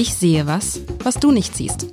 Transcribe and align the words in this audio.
Ich 0.00 0.14
sehe 0.14 0.46
was, 0.46 0.80
was 1.04 1.16
du 1.16 1.30
nicht 1.30 1.54
siehst. 1.54 1.88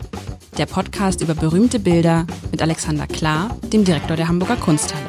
Der 0.58 0.66
Podcast 0.66 1.20
über 1.20 1.36
berühmte 1.36 1.78
Bilder 1.78 2.26
mit 2.52 2.62
Alexander 2.62 3.06
Klar, 3.06 3.60
dem 3.64 3.84
Direktor 3.84 4.16
der 4.16 4.30
Hamburger 4.30 4.56
Kunsthalle. 4.56 5.06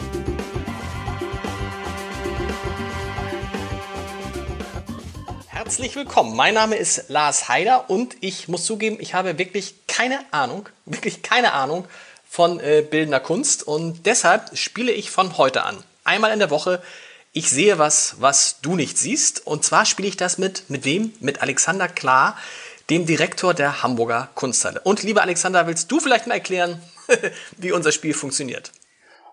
Herzlich 5.46 5.94
willkommen. 5.94 6.34
Mein 6.34 6.54
Name 6.54 6.74
ist 6.74 7.04
Lars 7.08 7.48
Heider 7.48 7.88
und 7.88 8.16
ich 8.20 8.48
muss 8.48 8.64
zugeben, 8.64 8.96
ich 8.98 9.14
habe 9.14 9.38
wirklich 9.38 9.86
keine 9.86 10.18
Ahnung, 10.32 10.68
wirklich 10.84 11.22
keine 11.22 11.52
Ahnung 11.52 11.84
von 12.28 12.58
äh, 12.58 12.82
bildender 12.82 13.20
Kunst 13.20 13.62
und 13.62 14.06
deshalb 14.06 14.58
spiele 14.58 14.90
ich 14.90 15.12
von 15.12 15.38
heute 15.38 15.62
an. 15.62 15.76
Einmal 16.02 16.32
in 16.32 16.40
der 16.40 16.50
Woche 16.50 16.82
ich 17.32 17.50
sehe 17.50 17.78
was, 17.78 18.16
was 18.18 18.60
du 18.62 18.74
nicht 18.74 18.98
siehst. 18.98 19.46
Und 19.46 19.64
zwar 19.64 19.84
spiele 19.84 20.08
ich 20.08 20.16
das 20.16 20.38
mit, 20.38 20.68
mit 20.68 20.84
wem? 20.84 21.12
Mit 21.20 21.42
Alexander 21.42 21.86
Klar, 21.86 22.36
dem 22.90 23.06
Direktor 23.06 23.54
der 23.54 23.82
Hamburger 23.82 24.28
Kunsthalle. 24.34 24.80
Und 24.84 25.02
lieber 25.02 25.22
Alexander, 25.22 25.66
willst 25.66 25.90
du 25.92 26.00
vielleicht 26.00 26.26
mal 26.26 26.34
erklären, 26.34 26.80
wie 27.56 27.72
unser 27.72 27.92
Spiel 27.92 28.14
funktioniert? 28.14 28.72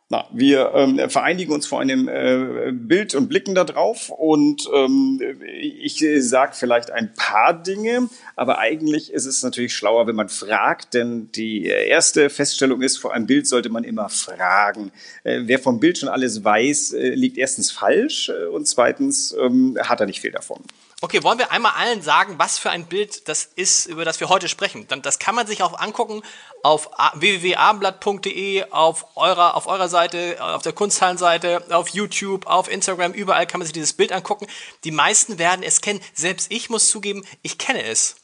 Na, 0.07 0.27
wir 0.31 0.71
ähm, 0.75 1.09
vereinigen 1.09 1.51
uns 1.51 1.65
vor 1.65 1.81
einem 1.81 2.07
äh, 2.07 2.71
Bild 2.71 3.15
und 3.15 3.27
blicken 3.27 3.55
da 3.55 3.63
drauf 3.63 4.11
und 4.15 4.69
ähm, 4.71 5.19
ich 5.49 5.99
äh, 6.03 6.19
sage 6.19 6.51
vielleicht 6.53 6.91
ein 6.91 7.15
paar 7.15 7.59
Dinge, 7.59 8.07
aber 8.35 8.59
eigentlich 8.59 9.11
ist 9.11 9.25
es 9.25 9.41
natürlich 9.41 9.73
schlauer, 9.73 10.05
wenn 10.05 10.15
man 10.15 10.29
fragt, 10.29 10.93
denn 10.93 11.31
die 11.31 11.65
erste 11.65 12.29
Feststellung 12.29 12.83
ist, 12.83 12.97
vor 12.97 13.15
einem 13.15 13.25
Bild 13.25 13.47
sollte 13.47 13.69
man 13.69 13.83
immer 13.83 14.09
fragen. 14.09 14.91
Äh, 15.23 15.41
wer 15.45 15.57
vom 15.57 15.79
Bild 15.79 15.97
schon 15.97 16.09
alles 16.09 16.43
weiß, 16.43 16.93
äh, 16.93 17.15
liegt 17.15 17.39
erstens 17.39 17.71
falsch 17.71 18.29
äh, 18.29 18.45
und 18.45 18.67
zweitens 18.67 19.35
ähm, 19.41 19.75
hat 19.81 20.01
er 20.01 20.05
nicht 20.05 20.21
viel 20.21 20.31
davon. 20.31 20.61
Okay, 21.05 21.21
wollen 21.21 21.37
wir 21.37 21.51
einmal 21.51 21.73
allen 21.73 22.01
sagen, 22.01 22.39
was 22.39 22.57
für 22.57 22.71
ein 22.71 22.87
Bild 22.87 23.29
das 23.29 23.45
ist, 23.55 23.85
über 23.85 24.05
das 24.05 24.19
wir 24.19 24.27
heute 24.27 24.49
sprechen? 24.49 24.87
Dann, 24.87 25.03
das 25.03 25.19
kann 25.19 25.35
man 25.35 25.45
sich 25.45 25.61
auch 25.61 25.79
angucken 25.79 26.23
auf 26.63 26.89
www.abendblatt.de, 27.13 28.71
auf 28.71 29.15
eurer, 29.15 29.53
auf 29.53 29.67
eurer 29.67 29.87
Seite, 29.87 30.37
auf 30.39 30.63
der 30.63 30.73
Kunsthallenseite, 30.73 31.63
auf 31.69 31.89
YouTube, 31.89 32.47
auf 32.47 32.71
Instagram, 32.71 33.13
überall 33.13 33.45
kann 33.45 33.59
man 33.59 33.67
sich 33.67 33.73
dieses 33.73 33.93
Bild 33.93 34.11
angucken. 34.11 34.47
Die 34.83 34.89
meisten 34.89 35.37
werden 35.37 35.61
es 35.61 35.81
kennen. 35.81 36.01
Selbst 36.15 36.51
ich 36.51 36.71
muss 36.71 36.89
zugeben, 36.89 37.23
ich 37.43 37.59
kenne 37.59 37.83
es. 37.83 38.15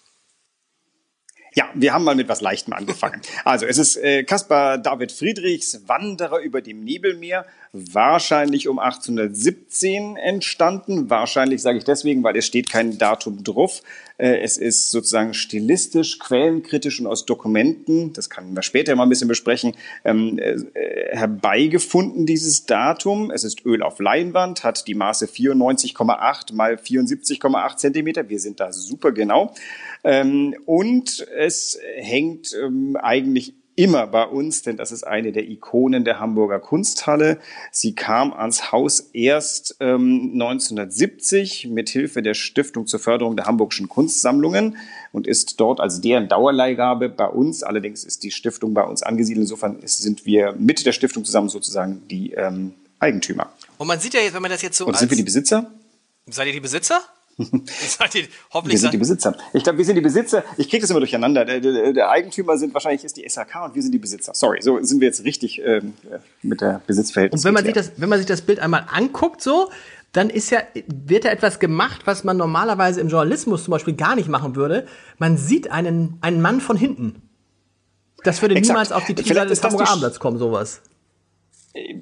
Ja, 1.53 1.69
wir 1.75 1.93
haben 1.93 2.03
mal 2.03 2.15
mit 2.15 2.29
was 2.29 2.41
Leichtem 2.41 2.73
angefangen. 2.73 3.21
Also 3.45 3.67
es 3.67 3.77
ist 3.77 3.95
äh, 3.97 4.23
Caspar 4.23 4.79
David 4.79 5.11
Friedrichs 5.11 5.87
Wanderer 5.87 6.39
über 6.39 6.61
dem 6.61 6.83
Nebelmeer, 6.83 7.45
wahrscheinlich 7.73 8.67
um 8.67 8.79
1817 8.79 10.17
entstanden. 10.17 11.09
Wahrscheinlich 11.09 11.61
sage 11.61 11.77
ich 11.77 11.85
deswegen, 11.85 12.21
weil 12.21 12.35
es 12.35 12.45
steht 12.45 12.69
kein 12.69 12.97
Datum 12.97 13.43
drauf. 13.45 13.81
Äh, 14.17 14.39
es 14.41 14.57
ist 14.57 14.91
sozusagen 14.91 15.33
stilistisch, 15.33 16.19
quellenkritisch 16.19 16.99
und 16.99 17.07
aus 17.07 17.25
Dokumenten, 17.25 18.11
das 18.11 18.29
können 18.29 18.53
wir 18.55 18.61
später 18.61 18.93
mal 18.95 19.03
ein 19.03 19.09
bisschen 19.09 19.29
besprechen, 19.29 19.73
ähm, 20.03 20.37
äh, 20.37 20.57
herbeigefunden, 21.15 22.25
dieses 22.25 22.65
Datum. 22.65 23.31
Es 23.31 23.45
ist 23.45 23.65
Öl 23.65 23.83
auf 23.83 23.99
Leinwand, 23.99 24.65
hat 24.65 24.85
die 24.87 24.95
Maße 24.95 25.27
94,8 25.27 26.53
mal 26.53 26.75
74,8 26.75 27.77
Zentimeter. 27.77 28.27
Wir 28.27 28.39
sind 28.39 28.59
da 28.59 28.73
super 28.73 29.13
genau. 29.13 29.53
Ähm, 30.03 30.55
und 30.65 31.25
es 31.37 31.79
hängt 31.95 32.53
ähm, 32.61 32.97
eigentlich 32.97 33.53
immer 33.81 34.05
bei 34.05 34.25
uns, 34.25 34.61
denn 34.61 34.77
das 34.77 34.91
ist 34.91 35.07
eine 35.07 35.31
der 35.31 35.49
Ikonen 35.49 36.05
der 36.05 36.19
Hamburger 36.19 36.59
Kunsthalle. 36.59 37.39
Sie 37.71 37.95
kam 37.95 38.31
ans 38.31 38.71
Haus 38.71 38.99
erst 39.11 39.77
ähm, 39.79 40.33
1970 40.33 41.67
mit 41.67 41.89
Hilfe 41.89 42.21
der 42.21 42.35
Stiftung 42.35 42.85
zur 42.85 42.99
Förderung 42.99 43.35
der 43.35 43.47
Hamburgischen 43.47 43.89
Kunstsammlungen 43.89 44.77
und 45.11 45.25
ist 45.25 45.59
dort 45.59 45.79
als 45.79 45.99
deren 45.99 46.27
Dauerleihgabe 46.27 47.09
bei 47.09 47.25
uns. 47.25 47.63
Allerdings 47.63 48.03
ist 48.03 48.21
die 48.21 48.29
Stiftung 48.29 48.75
bei 48.75 48.83
uns 48.83 49.01
angesiedelt. 49.01 49.45
Insofern 49.45 49.77
sind 49.83 50.27
wir 50.27 50.53
mit 50.59 50.85
der 50.85 50.91
Stiftung 50.91 51.25
zusammen 51.25 51.49
sozusagen 51.49 52.07
die 52.07 52.33
ähm, 52.33 52.75
Eigentümer. 52.99 53.51
Und 53.79 53.87
man 53.87 53.99
sieht 53.99 54.13
ja 54.13 54.21
jetzt, 54.21 54.35
wenn 54.35 54.43
man 54.43 54.51
das 54.51 54.61
jetzt 54.61 54.77
so. 54.77 54.85
Und 54.85 54.95
sind 54.95 55.09
wir 55.09 55.17
die 55.17 55.23
Besitzer? 55.23 55.71
Seid 56.27 56.45
ihr 56.45 56.53
die 56.53 56.59
Besitzer? 56.59 57.01
Seid 57.37 58.15
ihr, 58.15 58.27
hoffentlich 58.53 58.73
wir 58.73 58.79
sind 58.79 58.93
die 58.93 58.97
Besitzer. 58.97 59.35
Ich 59.53 59.63
glaube, 59.63 59.77
wir 59.77 59.85
sind 59.85 59.95
die 59.95 60.01
Besitzer. 60.01 60.43
Ich 60.57 60.69
kriege 60.69 60.81
das 60.81 60.89
immer 60.89 60.99
durcheinander. 60.99 61.45
Der, 61.45 61.59
der, 61.59 61.93
der, 61.93 62.09
Eigentümer 62.09 62.57
sind 62.57 62.73
wahrscheinlich 62.73 63.03
ist 63.03 63.17
die 63.17 63.27
SAK 63.27 63.65
und 63.65 63.75
wir 63.75 63.81
sind 63.81 63.91
die 63.91 63.99
Besitzer. 63.99 64.33
Sorry, 64.33 64.61
so 64.61 64.81
sind 64.81 65.01
wir 65.01 65.07
jetzt 65.07 65.23
richtig 65.23 65.61
ähm, 65.63 65.93
mit 66.41 66.61
der 66.61 66.81
Besitzverhältnis. 66.85 67.41
Und 67.41 67.45
wenn 67.45 67.53
man 67.53 67.65
sich 67.65 67.73
das, 67.73 67.91
wenn 67.97 68.09
man 68.09 68.19
sich 68.19 68.27
das 68.27 68.41
Bild 68.41 68.59
einmal 68.59 68.85
anguckt, 68.91 69.41
so, 69.41 69.69
dann 70.11 70.29
ist 70.29 70.49
ja, 70.49 70.59
wird 70.87 71.25
da 71.25 71.29
etwas 71.29 71.59
gemacht, 71.59 72.01
was 72.05 72.23
man 72.23 72.37
normalerweise 72.37 72.99
im 72.99 73.07
Journalismus 73.07 73.63
zum 73.63 73.71
Beispiel 73.71 73.95
gar 73.95 74.15
nicht 74.15 74.27
machen 74.27 74.55
würde. 74.55 74.85
Man 75.17 75.37
sieht 75.37 75.71
einen, 75.71 76.17
einen 76.21 76.41
Mann 76.41 76.59
von 76.59 76.77
hinten. 76.77 77.21
Das 78.23 78.41
würde 78.41 78.55
Exakt. 78.55 78.73
niemals 78.73 78.91
auf 78.91 79.05
die 79.05 79.15
Titelseite 79.15 79.49
des 79.49 79.63
Hamburger 79.63 79.89
Abendblatts 79.89 80.19
kommen, 80.19 80.37
sowas. 80.37 80.81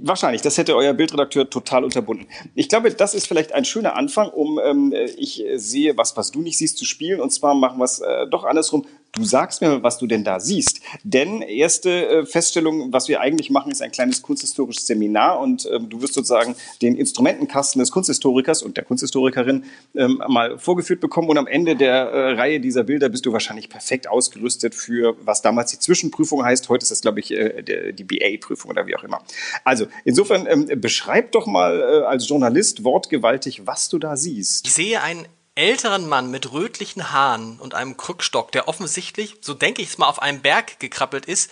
Wahrscheinlich, 0.02 0.42
das 0.42 0.58
hätte 0.58 0.78
euer 0.78 0.94
Bildredakteur 0.94 1.50
total 1.50 1.84
unterbunden. 1.84 2.26
Ich 2.56 2.70
glaube, 2.70 2.90
das 2.92 3.14
ist 3.14 3.28
vielleicht 3.28 3.52
ein 3.54 3.66
schöner 3.66 3.98
Anfang, 3.98 4.30
um 4.30 4.58
ähm, 4.64 4.94
ich 5.18 5.44
sehe, 5.56 5.98
was, 5.98 6.16
was 6.16 6.32
du 6.32 6.42
nicht 6.42 6.58
siehst, 6.58 6.78
zu 6.78 6.86
spielen. 6.86 7.20
Und 7.20 7.32
zwar 7.32 7.54
machen 7.54 7.80
wir 7.80 7.84
es 7.84 8.00
äh, 8.00 8.26
doch 8.28 8.46
andersrum. 8.46 8.86
Du 9.14 9.26
sagst 9.26 9.62
mir, 9.62 9.82
was 9.82 9.98
du 9.98 10.08
denn 10.08 10.24
da 10.24 10.40
siehst. 10.40 10.82
Denn 11.04 11.42
erste 11.42 12.08
äh, 12.08 12.26
Feststellung, 12.26 12.94
was 12.94 13.08
wir 13.08 13.22
eigentlich 13.22 13.50
machen, 13.50 13.72
ist 13.72 13.82
ein 13.82 13.92
kleines 13.92 14.22
kunsthistorisches 14.22 14.86
Seminar 14.86 15.40
und 15.40 15.68
ähm, 15.72 15.90
du 15.90 16.02
wirst 16.02 16.14
sozusagen 16.14 16.56
den 16.82 16.96
Instrumentenkasten 16.96 17.80
des 17.80 17.92
Kunsthistorikers 17.92 18.62
und 18.62 18.78
der 18.78 18.84
Kunsthistorikerin 18.84 19.64
ähm, 19.96 20.22
mal 20.28 20.60
vorgeführt 20.60 21.00
bekommen 21.00 21.30
und 21.30 21.38
am 21.38 21.48
Ende 21.48 21.76
der 21.76 21.94
äh, 21.94 22.32
Reihe 22.34 22.60
dieser 22.60 22.84
Bilder 22.84 23.10
bist 23.10 23.26
du 23.26 23.34
wahrscheinlich 23.34 23.70
perfekt 23.70 24.08
ausgerüstet 24.08 24.76
für, 24.76 25.16
was 25.22 25.42
damals 25.42 25.72
die 25.72 25.80
Zwischenprüfung 25.80 26.46
heißt. 26.46 26.70
Heute 26.70 26.84
ist 26.84 26.92
das, 26.92 27.02
glaube 27.02 27.20
ich, 27.20 27.32
äh, 27.32 27.94
die 27.94 28.04
BA-Prüfung 28.04 28.70
oder 28.72 28.86
wie 28.86 28.96
auch 28.96 29.04
immer. 29.04 29.24
Also 29.64 29.88
insofern 30.06 30.46
ähm, 30.48 30.68
beschreib 30.80 31.32
doch 31.32 31.48
mal 31.48 31.80
äh, 31.80 32.06
als 32.06 32.30
Journalist 32.30 32.84
wortgewaltig, 32.84 33.66
was 33.66 33.90
du 33.90 33.98
da 33.98 34.16
siehst. 34.16 34.68
Ich 34.68 34.74
sehe 34.74 35.02
ein 35.02 35.26
älteren 35.60 36.08
Mann 36.08 36.32
mit 36.32 36.54
rötlichen 36.54 37.12
Haaren 37.12 37.60
und 37.60 37.76
einem 37.76 37.98
Krückstock, 37.98 38.54
der 38.54 38.70
offensichtlich, 38.70 39.36
so 39.42 39.54
denke 39.54 39.82
ich 39.82 39.90
es 39.90 39.98
mal, 39.98 40.08
auf 40.08 40.22
einem 40.22 40.42
Berg 40.42 40.80
gekrabbelt 40.80 41.26
ist. 41.26 41.52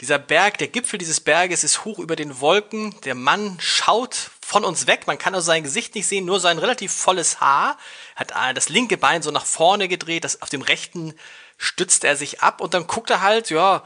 Dieser 0.00 0.18
Berg, 0.18 0.56
der 0.58 0.68
Gipfel 0.68 0.98
dieses 0.98 1.20
Berges 1.20 1.62
ist 1.62 1.84
hoch 1.84 1.98
über 1.98 2.16
den 2.16 2.40
Wolken. 2.40 2.98
Der 3.02 3.14
Mann 3.14 3.58
schaut 3.60 4.30
von 4.40 4.64
uns 4.64 4.86
weg. 4.86 5.06
Man 5.06 5.18
kann 5.18 5.34
also 5.34 5.46
sein 5.46 5.62
Gesicht 5.62 5.94
nicht 5.94 6.06
sehen, 6.06 6.24
nur 6.24 6.40
sein 6.40 6.58
relativ 6.58 6.92
volles 6.92 7.40
Haar. 7.40 7.76
Hat 8.16 8.32
äh, 8.32 8.54
das 8.54 8.70
linke 8.70 8.96
Bein 8.96 9.22
so 9.22 9.30
nach 9.30 9.46
vorne 9.46 9.88
gedreht, 9.88 10.24
das 10.24 10.40
auf 10.40 10.48
dem 10.48 10.62
rechten 10.62 11.14
stützt 11.58 12.02
er 12.04 12.16
sich 12.16 12.40
ab 12.40 12.62
und 12.62 12.74
dann 12.74 12.86
guckt 12.86 13.10
er 13.10 13.20
halt, 13.20 13.50
ja, 13.50 13.84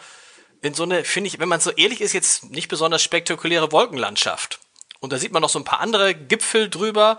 in 0.63 0.73
so 0.73 0.85
eine, 0.85 1.05
finde 1.05 1.29
ich, 1.29 1.41
wenn 1.41 1.49
man 1.49 1.61
so 1.61 1.71
ehrlich 1.73 2.01
ist, 2.01 2.13
jetzt 2.13 2.45
nicht 2.51 2.69
besonders 2.69 3.03
spektakuläre 3.03 3.73
Wolkenlandschaft. 3.73 4.61
Und 5.01 5.13
da 5.13 5.19
sieht 5.19 5.33
man 5.33 5.43
noch 5.43 5.51
so 5.51 5.59
ein 5.59 5.65
paar 5.65 5.81
andere 5.81 6.15
Gipfel 6.15 6.71
drüber 6.71 7.19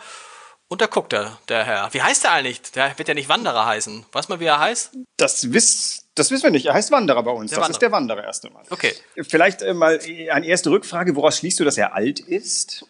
und 0.69 0.81
da 0.81 0.85
guckt 0.85 1.11
er, 1.11 1.37
der 1.49 1.65
Herr. 1.65 1.93
Wie 1.93 2.01
heißt 2.01 2.23
er 2.23 2.31
eigentlich? 2.31 2.61
Der 2.71 2.97
wird 2.97 3.07
ja 3.07 3.13
nicht 3.13 3.27
Wanderer 3.27 3.65
heißen. 3.65 4.05
Weiß 4.11 4.29
man, 4.29 4.39
wie 4.39 4.45
er 4.45 4.59
heißt? 4.59 4.91
Das 5.17 5.51
wisst 5.51 6.05
das 6.19 6.31
wissen 6.31 6.43
wir 6.43 6.51
nicht. 6.51 6.65
Er 6.65 6.73
heißt 6.73 6.91
Wanderer 6.91 7.23
bei 7.23 7.31
uns. 7.31 7.49
Der 7.49 7.59
das 7.59 7.63
Wanderer. 7.63 7.75
ist 7.75 7.81
der 7.81 7.91
Wanderer 7.93 8.23
erst 8.25 8.45
einmal. 8.45 8.63
Okay. 8.69 8.93
Vielleicht 9.27 9.61
äh, 9.61 9.73
mal 9.73 9.99
eine 10.31 10.45
erste 10.45 10.69
Rückfrage. 10.69 11.15
Woraus 11.15 11.37
schließt 11.37 11.61
du, 11.61 11.63
dass 11.63 11.77
er 11.77 11.93
alt 11.93 12.19
ist? 12.19 12.85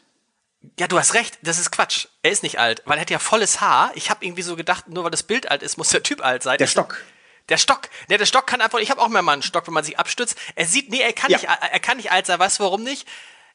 Ja, 0.80 0.88
du 0.88 0.98
hast 0.98 1.14
recht. 1.14 1.38
Das 1.44 1.60
ist 1.60 1.70
Quatsch. 1.72 2.08
Er 2.24 2.32
ist 2.32 2.42
nicht 2.42 2.58
alt, 2.58 2.82
weil 2.86 2.98
er 2.98 3.02
hat 3.02 3.12
ja 3.12 3.20
volles 3.20 3.62
Haar. 3.62 3.92
Ich 3.94 4.10
habe 4.10 4.26
irgendwie 4.26 4.42
so 4.42 4.56
gedacht, 4.56 4.90
nur 4.90 5.04
weil 5.04 5.12
das 5.12 5.22
Bild 5.22 5.52
alt 5.52 5.62
ist, 5.62 5.78
muss 5.78 5.90
der 5.90 6.02
Typ 6.02 6.26
alt 6.26 6.42
sein. 6.42 6.58
Der 6.58 6.66
Stock. 6.66 7.04
Der 7.50 7.58
Stock. 7.58 7.82
Der, 8.10 8.18
der 8.18 8.26
Stock 8.26 8.48
kann 8.48 8.62
einfach. 8.62 8.80
Ich 8.80 8.90
habe 8.90 9.00
auch 9.00 9.10
mehr 9.10 9.22
mal 9.22 9.34
einen 9.34 9.44
Stock, 9.44 9.68
wenn 9.68 9.76
man 9.76 9.84
sich 9.84 10.00
abstützt. 10.00 10.36
Er 10.56 10.66
sieht, 10.66 10.90
nee, 10.90 11.02
er 11.02 11.14
kann 11.14 11.30
ja. 11.30 11.38
nicht. 11.38 11.48
Er 11.48 11.80
kann 11.80 11.98
nicht 11.98 12.12
alt 12.12 12.26
sein. 12.26 12.40
Weißt 12.40 12.58
du, 12.58 12.64
warum 12.64 12.82
nicht? 12.82 13.08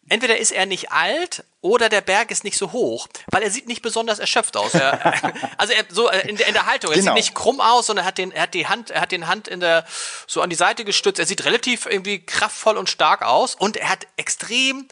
Entweder 0.09 0.39
ist 0.39 0.53
er 0.53 0.67
nicht 0.67 0.93
alt 0.93 1.45
oder 1.61 1.89
der 1.89 2.01
Berg 2.01 2.31
ist 2.31 2.45
nicht 2.45 2.59
so 2.59 2.73
hoch, 2.73 3.09
weil 3.31 3.43
er 3.43 3.51
sieht 3.51 3.69
nicht 3.69 3.83
besonders 3.83 4.19
erschöpft 4.19 4.57
aus. 4.57 4.75
Er, 4.75 5.33
also 5.59 5.73
er, 5.73 5.85
so 5.89 6.11
äh, 6.11 6.29
in 6.29 6.37
der, 6.37 6.47
in 6.47 6.55
der 6.55 6.67
Haltung, 6.67 6.91
er 6.91 6.99
genau. 6.99 7.13
sieht 7.13 7.25
nicht 7.25 7.35
krumm 7.35 7.61
aus, 7.61 7.87
sondern 7.87 8.05
er 8.05 8.09
hat 8.09 8.19
den, 8.19 8.33
er 8.33 8.43
hat 8.43 8.55
die 8.55 8.67
Hand, 8.67 8.91
er 8.91 9.01
hat 9.01 9.13
den 9.13 9.27
Hand 9.27 9.49
in 9.49 9.61
der 9.61 9.87
so 10.27 10.43
an 10.43 10.51
die 10.51 10.57
Seite 10.57 10.85
gestützt. 10.85 11.19
Er 11.19 11.27
sieht 11.27 11.45
relativ 11.45 11.87
irgendwie 11.87 12.25
kraftvoll 12.25 12.77
und 12.77 12.91
stark 12.91 13.23
aus 13.23 13.55
und 13.55 13.77
er 13.77 13.89
hat 13.89 14.07
extrem 14.17 14.89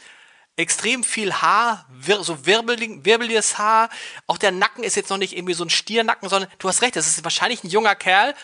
extrem 0.57 1.03
viel 1.03 1.33
Haar, 1.33 1.87
wir, 1.91 2.23
so 2.23 2.47
wirbelig, 2.47 3.05
wirbeliges 3.05 3.59
Haar. 3.59 3.89
Auch 4.27 4.39
der 4.39 4.53
Nacken 4.53 4.85
ist 4.85 4.97
jetzt 4.97 5.11
noch 5.11 5.17
nicht 5.17 5.37
irgendwie 5.37 5.55
so 5.55 5.65
ein 5.65 5.71
Stiernacken, 5.71 6.29
sondern 6.29 6.51
du 6.59 6.69
hast 6.69 6.83
recht, 6.83 6.95
das 6.95 7.07
ist 7.07 7.25
wahrscheinlich 7.25 7.65
ein 7.65 7.71
junger 7.71 7.95
Kerl. 7.95 8.35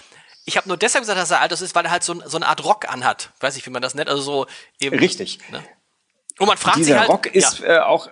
Ich 0.46 0.56
habe 0.56 0.69
nur 0.69 0.78
deshalb 0.78 1.02
gesagt, 1.02 1.19
dass 1.19 1.31
er 1.31 1.40
alt 1.40 1.52
ist, 1.52 1.75
weil 1.75 1.84
er 1.84 1.90
halt 1.90 2.02
so, 2.02 2.22
so 2.26 2.38
eine 2.38 2.46
Art 2.46 2.64
Rock 2.64 2.88
anhat. 2.88 3.31
Weiß 3.40 3.56
ich, 3.56 3.66
wie 3.66 3.70
man 3.70 3.82
das 3.82 3.94
nennt. 3.94 4.08
Also 4.08 4.22
so 4.22 4.46
eben. 4.81 4.98
Richtig. 4.98 5.40
Ne? 5.50 5.62
Und 6.38 6.46
man 6.46 6.56
fragt 6.56 6.79
Dieser 6.79 6.93
sich 6.93 6.99
halt, 6.99 7.08
Rock 7.08 7.26
ist 7.26 7.61
ja. 7.61 7.76
äh, 7.76 7.81
auch 7.81 8.08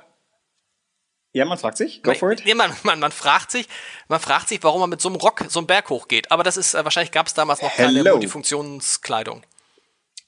ja, 1.36 1.44
man 1.44 1.58
fragt 1.58 1.76
sich. 1.76 2.02
Go 2.02 2.14
for 2.14 2.32
it. 2.32 2.42
Nee, 2.46 2.54
man, 2.54 2.74
man, 2.82 2.98
man, 2.98 3.12
fragt 3.12 3.50
sich, 3.50 3.68
man 4.08 4.20
fragt 4.20 4.48
sich, 4.48 4.62
warum 4.62 4.80
man 4.80 4.88
mit 4.88 5.02
so 5.02 5.10
einem 5.10 5.16
Rock 5.16 5.44
so 5.48 5.60
einen 5.60 5.66
Berg 5.66 5.90
hochgeht. 5.90 6.30
Aber 6.32 6.42
das 6.42 6.56
ist, 6.56 6.72
äh, 6.72 6.82
wahrscheinlich 6.82 7.12
gab 7.12 7.26
es 7.26 7.34
damals 7.34 7.60
noch 7.60 7.68
Hello. 7.72 7.92
keine 7.92 8.10
Multifunktionskleidung. 8.10 9.42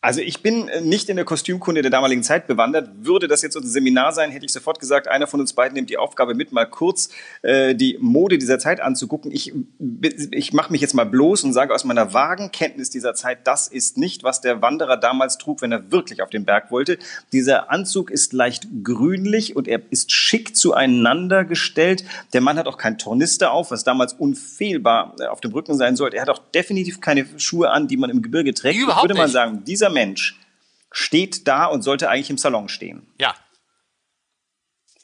Also 0.01 0.21
ich 0.21 0.43
bin 0.43 0.69
äh, 0.69 0.81
nicht 0.81 1.09
in 1.09 1.17
der 1.17 1.25
Kostümkunde 1.25 1.83
der 1.83 1.91
damaligen 1.91 2.23
Zeit 2.23 2.47
bewandert. 2.47 2.89
Würde 3.01 3.27
das 3.27 3.43
jetzt 3.43 3.57
unser 3.57 3.69
Seminar 3.69 4.13
sein, 4.13 4.31
hätte 4.31 4.47
ich 4.47 4.53
sofort 4.53 4.79
gesagt, 4.79 5.09
einer 5.09 5.27
von 5.27 5.41
uns 5.41 5.55
beiden 5.55 5.75
nimmt 5.75 5.91
die 5.91 5.99
Aufgabe 5.99 6.35
mit, 6.35 6.53
mal 6.53 6.67
kurz 6.67 7.09
äh, 7.43 7.75
die 7.75 7.99
Mode 8.01 8.39
dieser 8.39 8.61
Zeit 8.61 8.81
anzugucken. 8.81 9.33
Ich, 9.33 9.53
ich 10.31 10.53
mache 10.53 10.71
mich 10.71 10.83
jetzt 10.83 10.95
mal 10.95 11.05
bloß 11.05 11.43
und 11.43 11.53
sage 11.53 11.75
aus 11.75 11.83
meiner 11.83 12.15
vagen 12.15 12.53
Kenntnis 12.53 12.91
dieser 12.91 13.15
Zeit, 13.15 13.45
das 13.49 13.67
ist 13.67 13.99
nicht, 13.99 14.23
was 14.23 14.41
der 14.41 14.63
Wanderer 14.63 14.99
damals 14.99 15.37
trug, 15.37 15.63
wenn 15.63 15.73
er 15.73 15.91
wirklich 15.91 16.23
auf 16.23 16.31
den 16.31 16.45
Berg 16.45 16.71
wollte. 16.71 16.99
Dieser 17.33 17.73
Anzug 17.73 18.13
ist 18.13 18.33
leicht 18.33 18.69
grünlich 18.85 19.57
und 19.57 19.67
er 19.67 19.83
ist 19.91 20.13
schick 20.13 20.57
zueinander 20.57 21.45
gestellt. 21.45 22.05
Der 22.33 22.41
Mann 22.41 22.57
hat 22.57 22.69
auch 22.69 22.79
kein 22.79 22.99
Tornister 22.99 23.51
auf, 23.51 23.73
was 23.73 23.83
damals 23.83 24.13
unfehlbar 24.13 25.17
äh, 25.19 25.27
auf 25.27 25.41
dem 25.41 25.51
Rücken 25.51 25.77
sein 25.77 25.97
sollte. 25.97 26.19
Er 26.19 26.23
hat 26.23 26.31
auch 26.31 26.43
definitiv 26.55 27.01
keine 27.01 27.27
Schuhe 27.39 27.71
an, 27.71 27.89
die 27.89 27.97
man 27.97 28.11
im 28.11 28.23
Gebirge 28.23 28.55
trägt. 28.55 28.79
Überhaupt 28.79 29.07
ich 29.07 29.11
würde 29.11 29.25
nicht. 29.25 29.33
sagen, 29.33 29.65
dieser 29.65 29.88
Mensch 29.91 30.39
steht 30.91 31.47
da 31.47 31.67
und 31.67 31.83
sollte 31.83 32.09
eigentlich 32.09 32.31
im 32.31 32.39
Salon 32.39 32.69
stehen. 32.69 33.13
Ja. 33.19 33.35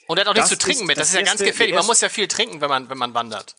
Und 0.07 0.19
er 0.19 0.23
hat 0.23 0.29
auch 0.29 0.35
nichts 0.35 0.51
Das 0.51 0.59
zu 0.59 0.65
trinken 0.65 0.87
mit. 0.87 0.97
Das 0.97 1.03
das 1.03 1.09
ist 1.11 1.15
ja 1.15 1.21
ganz 1.21 1.31
erste- 1.41 1.45
gefährlich. 1.47 1.73
der 1.75 1.81
Man 1.81 1.87
muss 1.87 2.01
ja 2.01 2.09
viel 2.09 2.29
trinken, 2.29 2.61
wenn 2.61 2.69
man, 2.69 2.89
wenn 2.91 2.99
man 2.99 3.15
wandert. 3.15 3.57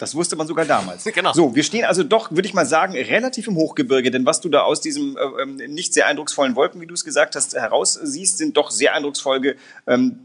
Das 0.00 0.14
wusste 0.14 0.34
man 0.34 0.46
sogar 0.46 0.64
damals. 0.64 1.04
Genau. 1.20 1.32
So, 1.32 1.54
wir 1.54 1.64
stehen 1.64 1.84
also 1.84 2.04
doch, 2.04 2.30
würde 2.30 2.46
ich 2.46 2.54
mal 2.54 2.64
sagen, 2.64 2.94
relativ 2.94 3.48
im 3.48 3.56
Hochgebirge, 3.56 4.10
denn 4.10 4.24
was 4.24 4.40
du 4.40 4.48
da 4.48 4.62
aus 4.62 4.80
diesem 4.80 5.16
äh, 5.16 5.42
ähm, 5.42 5.56
nicht 5.56 5.92
sehr 5.92 6.06
eindrucksvollen 6.06 6.56
Wolken, 6.56 6.80
wie 6.80 6.86
du 6.86 6.94
es 6.94 7.04
gesagt 7.04 7.34
hast, 7.36 7.54
heraussiehst, 7.54 8.38
sind 8.38 8.56
doch 8.56 8.70
sehr 8.70 8.94
eindrucksvolle 8.94 9.56
ähm, 9.86 10.20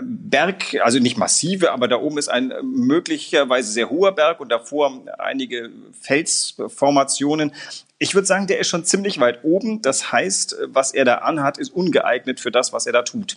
Berg, 0.00 0.80
also 0.82 0.98
nicht 0.98 1.18
massive, 1.18 1.70
aber 1.70 1.86
da 1.86 1.96
oben 1.96 2.18
ist 2.18 2.28
ein 2.28 2.50
äh, 2.50 2.62
möglicherweise 2.62 3.70
sehr 3.70 3.90
hoher 3.90 4.12
Berg 4.12 4.40
und 4.40 4.48
davor 4.48 5.02
einige 5.18 5.70
Felsformationen. 6.00 7.52
Ich 7.98 8.14
würde 8.14 8.26
sagen, 8.26 8.48
der 8.48 8.58
ist 8.58 8.68
schon 8.68 8.84
ziemlich 8.84 9.20
weit 9.20 9.44
oben. 9.44 9.82
Das 9.82 10.10
heißt, 10.10 10.56
was 10.66 10.92
er 10.92 11.04
da 11.04 11.16
anhat, 11.16 11.58
ist 11.58 11.72
ungeeignet 11.72 12.40
für 12.40 12.50
das, 12.50 12.72
was 12.72 12.86
er 12.86 12.92
da 12.92 13.02
tut. 13.02 13.36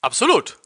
Absolut. 0.00 0.56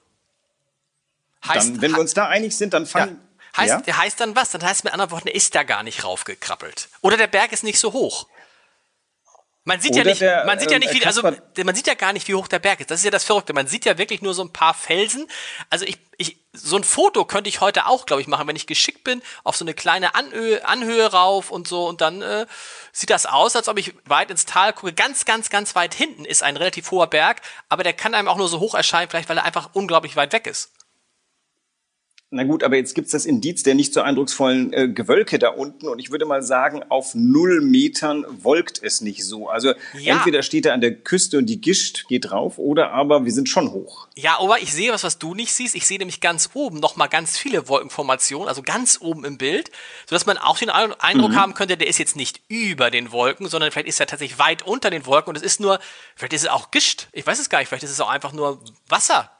Heißt, 1.46 1.70
Dann, 1.70 1.82
wenn 1.82 1.92
wir 1.92 2.00
uns 2.00 2.14
da 2.14 2.28
einig 2.28 2.56
sind, 2.56 2.74
dann 2.74 2.86
fangen. 2.86 3.18
Heißt, 3.56 3.70
Ja? 3.70 3.80
der 3.80 3.96
heißt 3.98 4.20
dann 4.20 4.36
was? 4.36 4.50
Dann 4.50 4.62
heißt 4.62 4.84
mit 4.84 4.92
anderen 4.92 5.10
Worten, 5.10 5.28
er 5.28 5.34
ist 5.34 5.54
da 5.54 5.62
gar 5.62 5.82
nicht 5.82 6.04
raufgekrabbelt. 6.04 6.88
Oder 7.00 7.16
der 7.16 7.26
Berg 7.26 7.52
ist 7.52 7.64
nicht 7.64 7.78
so 7.78 7.92
hoch. 7.92 8.26
Man 9.66 9.80
sieht 9.80 9.94
ja 9.96 10.02
Oder 10.02 10.10
nicht, 10.10 10.20
der, 10.20 10.44
man 10.44 10.58
sieht 10.58 10.70
ja 10.70 10.76
ähm, 10.76 10.80
nicht, 10.80 10.92
wie, 10.92 11.06
also 11.06 11.22
man 11.22 11.74
sieht 11.74 11.86
ja 11.86 11.94
gar 11.94 12.12
nicht, 12.12 12.28
wie 12.28 12.34
hoch 12.34 12.48
der 12.48 12.58
Berg 12.58 12.80
ist. 12.80 12.90
Das 12.90 12.98
ist 13.00 13.04
ja 13.04 13.10
das 13.10 13.24
Verrückte. 13.24 13.54
Man 13.54 13.66
sieht 13.66 13.86
ja 13.86 13.96
wirklich 13.96 14.20
nur 14.20 14.34
so 14.34 14.44
ein 14.44 14.52
paar 14.52 14.74
Felsen. 14.74 15.26
Also 15.70 15.86
ich, 15.86 15.96
ich, 16.18 16.36
so 16.52 16.76
ein 16.76 16.84
Foto 16.84 17.24
könnte 17.24 17.48
ich 17.48 17.62
heute 17.62 17.86
auch, 17.86 18.04
glaube 18.04 18.20
ich, 18.20 18.28
machen, 18.28 18.46
wenn 18.46 18.56
ich 18.56 18.66
geschickt 18.66 19.04
bin, 19.04 19.22
auf 19.42 19.56
so 19.56 19.64
eine 19.64 19.72
kleine 19.72 20.14
Anhöhe, 20.14 20.66
Anhöhe 20.68 21.10
rauf 21.10 21.50
und 21.50 21.66
so. 21.66 21.88
Und 21.88 22.02
dann 22.02 22.20
äh, 22.20 22.44
sieht 22.92 23.08
das 23.08 23.24
aus, 23.24 23.56
als 23.56 23.68
ob 23.68 23.78
ich 23.78 23.94
weit 24.04 24.30
ins 24.30 24.44
Tal 24.44 24.74
gucke. 24.74 24.92
Ganz, 24.92 25.24
ganz, 25.24 25.48
ganz 25.48 25.74
weit 25.74 25.94
hinten 25.94 26.26
ist 26.26 26.42
ein 26.42 26.58
relativ 26.58 26.90
hoher 26.90 27.06
Berg, 27.06 27.40
aber 27.70 27.84
der 27.84 27.94
kann 27.94 28.12
einem 28.12 28.28
auch 28.28 28.36
nur 28.36 28.48
so 28.48 28.60
hoch 28.60 28.74
erscheinen, 28.74 29.08
vielleicht 29.08 29.30
weil 29.30 29.38
er 29.38 29.44
einfach 29.44 29.70
unglaublich 29.72 30.14
weit 30.14 30.34
weg 30.34 30.46
ist. 30.46 30.72
Na 32.36 32.42
gut, 32.42 32.64
aber 32.64 32.74
jetzt 32.76 32.94
gibt's 32.96 33.12
das 33.12 33.26
Indiz 33.26 33.62
der 33.62 33.76
nicht 33.76 33.94
so 33.94 34.00
eindrucksvollen 34.00 34.72
äh, 34.72 34.88
Gewölke 34.88 35.38
da 35.38 35.50
unten 35.50 35.86
und 35.86 36.00
ich 36.00 36.10
würde 36.10 36.26
mal 36.26 36.42
sagen, 36.42 36.82
auf 36.88 37.14
null 37.14 37.60
Metern 37.60 38.24
wolkt 38.42 38.82
es 38.82 39.00
nicht 39.00 39.24
so. 39.24 39.48
Also 39.48 39.72
Ja. 39.96 40.16
entweder 40.16 40.42
steht 40.42 40.66
er 40.66 40.74
an 40.74 40.80
der 40.80 40.96
Küste 40.96 41.38
und 41.38 41.46
die 41.46 41.60
Gischt 41.60 42.08
geht 42.08 42.30
drauf 42.30 42.58
oder 42.58 42.90
aber 42.90 43.24
wir 43.24 43.30
sind 43.32 43.48
schon 43.48 43.70
hoch. 43.70 44.08
Ja, 44.16 44.40
aber 44.40 44.60
ich 44.60 44.72
sehe 44.72 44.90
was, 44.92 45.04
was 45.04 45.18
du 45.18 45.34
nicht 45.34 45.52
siehst. 45.54 45.76
Ich 45.76 45.86
sehe 45.86 45.98
nämlich 45.98 46.20
ganz 46.20 46.50
oben 46.54 46.80
nochmal 46.80 47.08
ganz 47.08 47.38
viele 47.38 47.68
Wolkenformationen, 47.68 48.48
also 48.48 48.62
ganz 48.62 48.98
oben 49.00 49.24
im 49.24 49.38
Bild, 49.38 49.70
sodass 50.08 50.26
man 50.26 50.36
auch 50.36 50.58
den 50.58 50.70
Ein- 50.70 50.92
Eindruck 51.00 51.36
haben 51.36 51.54
könnte, 51.54 51.76
der 51.76 51.86
ist 51.86 51.98
jetzt 51.98 52.16
nicht 52.16 52.40
über 52.48 52.90
den 52.90 53.12
Wolken, 53.12 53.48
sondern 53.48 53.70
vielleicht 53.70 53.86
ist 53.88 54.00
er 54.00 54.06
tatsächlich 54.06 54.40
weit 54.40 54.62
unter 54.66 54.90
den 54.90 55.06
Wolken 55.06 55.28
und 55.30 55.36
es 55.36 55.42
ist 55.42 55.60
nur, 55.60 55.78
vielleicht 56.16 56.32
ist 56.32 56.42
es 56.42 56.48
auch 56.48 56.72
Gischt. 56.72 57.06
Ich 57.12 57.24
weiß 57.26 57.38
es 57.38 57.48
gar 57.48 57.60
nicht, 57.60 57.68
vielleicht 57.68 57.84
ist 57.84 57.90
es 57.92 58.00
auch 58.00 58.10
einfach 58.10 58.32
nur 58.32 58.60
Wasser. 58.88 59.30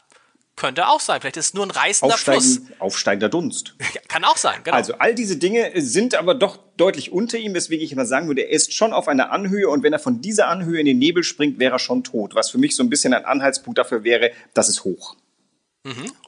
Könnte 0.56 0.86
auch 0.86 1.00
sein. 1.00 1.20
Vielleicht 1.20 1.36
ist 1.36 1.46
es 1.46 1.54
nur 1.54 1.66
ein 1.66 1.70
reißender 1.70 2.16
Fluss. 2.16 2.36
Aufsteigen, 2.58 2.80
aufsteigender 2.80 3.28
Dunst. 3.28 3.74
Ja, 3.94 4.00
kann 4.08 4.24
auch 4.24 4.36
sein, 4.36 4.60
genau. 4.64 4.76
Also 4.76 4.94
all 4.98 5.14
diese 5.14 5.36
Dinge 5.36 5.72
sind 5.76 6.14
aber 6.14 6.34
doch 6.34 6.58
deutlich 6.76 7.12
unter 7.12 7.38
ihm, 7.38 7.54
weswegen 7.54 7.84
ich 7.84 7.92
immer 7.92 8.06
sagen 8.06 8.28
würde, 8.28 8.42
er 8.42 8.50
ist 8.50 8.72
schon 8.72 8.92
auf 8.92 9.08
einer 9.08 9.30
Anhöhe 9.30 9.68
und 9.68 9.82
wenn 9.82 9.92
er 9.92 9.98
von 9.98 10.20
dieser 10.20 10.48
Anhöhe 10.48 10.80
in 10.80 10.86
den 10.86 10.98
Nebel 10.98 11.22
springt, 11.22 11.58
wäre 11.58 11.74
er 11.74 11.78
schon 11.78 12.02
tot. 12.04 12.34
Was 12.34 12.50
für 12.50 12.58
mich 12.58 12.76
so 12.76 12.82
ein 12.82 12.90
bisschen 12.90 13.14
ein 13.14 13.24
Anhaltspunkt 13.24 13.78
dafür 13.78 14.04
wäre, 14.04 14.30
das 14.52 14.68
ist 14.68 14.84
hoch. 14.84 15.16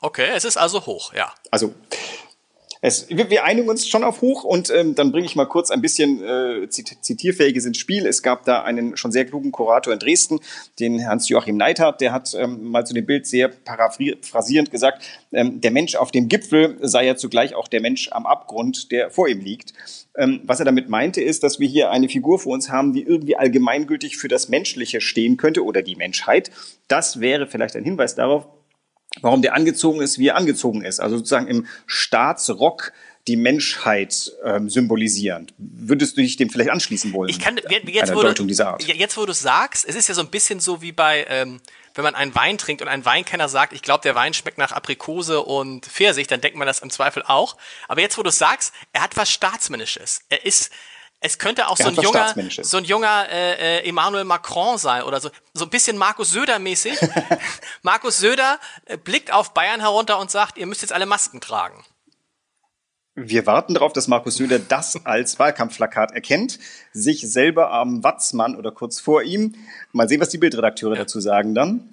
okay, 0.01 0.29
es 0.35 0.45
ist 0.45 0.57
also 0.57 0.85
hoch, 0.87 1.13
ja. 1.15 1.33
Also 1.51 1.75
es, 2.81 3.09
wir, 3.09 3.31
wir 3.31 3.45
einigen 3.45 3.69
uns 3.69 3.89
schon 3.89 4.05
auf 4.05 4.21
hoch 4.21 4.45
und 4.45 4.71
ähm, 4.71 4.95
dann 4.95 5.13
bringe 5.13 5.27
ich 5.27 5.37
mal 5.37 5.47
kurz 5.47 5.71
ein 5.71 5.81
bisschen 5.81 6.23
äh, 6.23 6.69
zit 6.69 6.97
zitierfähiges 7.01 7.65
ins 7.65 7.79
Spiel. 7.79 8.07
Es 8.07 8.23
gab 8.23 8.45
da 8.45 8.63
einen 8.63 8.97
schon 8.97 9.13
sehr 9.13 9.25
klugen 9.25 9.53
Kurator 9.53 9.93
in 9.93 9.99
Dresden, 9.99 10.41
den 10.79 11.07
Hans-Joachim 11.07 11.57
Neithardt, 11.57 12.01
der 12.01 12.13
hat 12.13 12.35
ähm, 12.35 12.65
mal 12.65 12.87
zu 12.87 12.95
dem 12.95 13.07
Bild 13.07 13.27
sehr 13.27 13.49
paraphrasierend 13.49 14.71
gesagt, 14.71 15.03
ähm, 15.33 15.61
der 15.61 15.71
Mensch 15.71 15.97
auf 15.97 16.11
dem 16.11 16.29
Gipfel 16.29 16.79
sei 16.81 17.07
ja 17.07 17.17
zugleich 17.17 17.55
auch 17.55 17.69
der 17.69 17.81
Mensch 17.81 18.09
am 18.13 18.27
Abgrund, 18.27 18.93
der 18.93 19.11
vor 19.11 19.29
ihm 19.29 19.41
liegt. 19.41 19.73
Ähm, 20.17 20.41
was 20.45 20.61
er 20.61 20.65
damit 20.65 20.89
meinte, 20.89 21.21
ist, 21.21 21.43
dass 21.43 21.61
wir 21.61 21.69
hier 21.69 21.91
eine 21.91 22.09
Figur 22.09 22.39
vor 22.39 22.55
uns 22.55 22.71
haben, 22.71 22.93
die 22.93 23.03
irgendwie 23.03 23.37
allgemeingültig 23.37 24.17
für 24.17 24.29
das 24.29 24.49
Menschliche 24.49 25.01
stehen 25.01 25.37
könnte 25.37 25.65
oder 25.65 25.83
die 25.83 25.97
Menschheit. 25.97 26.51
Das 26.89 27.21
wäre 27.21 27.47
vielleicht 27.47 27.77
ein 27.77 27.85
Hinweis 27.85 28.15
darauf, 28.15 28.47
warum 29.21 29.43
der 29.43 29.55
angezogen 29.55 30.01
ist, 30.01 30.19
wie 30.19 30.29
er 30.29 30.37
angezogen 30.37 30.85
ist. 30.85 31.01
Also 31.01 31.17
sozusagen 31.19 31.49
im 31.49 31.67
Staatsrock 31.87 32.93
die 33.27 33.37
Menschheit 33.37 34.33
ähm, 34.45 34.71
symbolisierend. 34.71 35.53
Würdest 35.59 36.17
du 36.17 36.21
dich 36.21 36.37
dem 36.37 36.49
vielleicht 36.49 36.71
anschließen 36.71 37.13
wollen? 37.13 37.29
Ich 37.29 37.41
kann 37.41 37.57
jetzt, 37.57 38.15
wo 38.15 38.23
du, 38.23 38.45
jetzt, 38.45 39.17
wo 39.17 39.27
du 39.27 39.33
sagst, 39.33 39.85
es 39.89 39.97
ist 39.97 40.09
ja 40.09 40.15
so 40.15 40.21
ein 40.21 40.29
bisschen 40.29 40.61
so 40.61 40.81
wie 40.81 40.93
bei, 40.93 41.27
ähm, 41.29 41.61
wenn 41.95 42.05
man 42.05 42.15
einen 42.15 42.35
Wein 42.37 42.57
trinkt 42.57 42.83
und 42.83 42.89
ein 42.89 43.05
Weinkenner 43.05 43.49
sagt, 43.49 43.73
ich 43.73 43.83
glaube, 43.83 44.03
der 44.03 44.15
Wein 44.15 44.33
schmeckt 44.33 44.59
nach 44.59 44.71
Aprikose 44.71 45.41
und 45.41 45.87
Pfirsich, 45.87 46.29
dann 46.29 46.41
denkt 46.41 46.57
man 46.57 46.67
das 46.67 46.81
im 46.81 46.91
Zweifel 46.91 47.25
auch. 47.27 47.57
Aber 47.89 48.01
jetzt, 48.01 48.17
wo 48.17 48.23
du 48.23 48.31
sagst, 48.31 48.73
er 48.93 49.03
hat 49.03 49.17
was 49.17 49.31
Staatsmännisches. 49.31 50.21
Er 50.29 50.45
ist, 50.45 50.71
es 51.27 51.39
könnte 51.39 51.69
auch 51.69 51.77
so 51.77 51.89
ein 51.89 51.95
junger, 51.95 52.35
so 52.63 52.77
ein 52.77 52.85
junger 52.85 53.29
äh, 53.29 53.79
äh, 53.81 53.89
Emmanuel 53.89 54.25
Macron 54.25 54.79
sein 54.79 55.03
oder 55.03 55.21
so, 55.21 55.31
so 55.55 55.65
ein 55.65 55.71
bisschen 55.71 55.99
Markus 55.99 56.31
Söder 56.31 56.59
mäßig. 56.59 56.99
Markus 57.83 58.19
Söder 58.19 58.59
äh, 58.87 58.97
blickt 58.97 59.33
auf 59.33 59.53
Bayern 59.53 59.81
herunter 59.81 60.19
und 60.21 60.31
sagt, 60.31 60.57
ihr 60.57 60.67
müsst 60.67 60.83
jetzt 60.83 60.93
alle 60.93 61.07
Masken 61.07 61.41
tragen. 61.41 61.85
Wir 63.17 63.47
warten 63.47 63.75
darauf, 63.75 63.93
dass 63.93 64.09
Markus 64.09 64.37
Söder 64.37 64.59
das 64.59 65.05
als 65.05 65.39
Wahlkampfplakat 65.39 66.13
erkennt, 66.13 66.59
sich 66.93 67.23
selber 67.23 67.73
am 67.73 68.05
Watzmann 68.05 68.55
oder 68.55 68.71
kurz 68.71 69.01
vor 69.01 69.23
ihm. 69.23 69.55
Mal 69.93 70.09
sehen, 70.09 70.21
was 70.21 70.29
die 70.29 70.39
Bildredakteure 70.39 70.95
dazu 70.95 71.21
sagen 71.21 71.55
dann. 71.55 71.89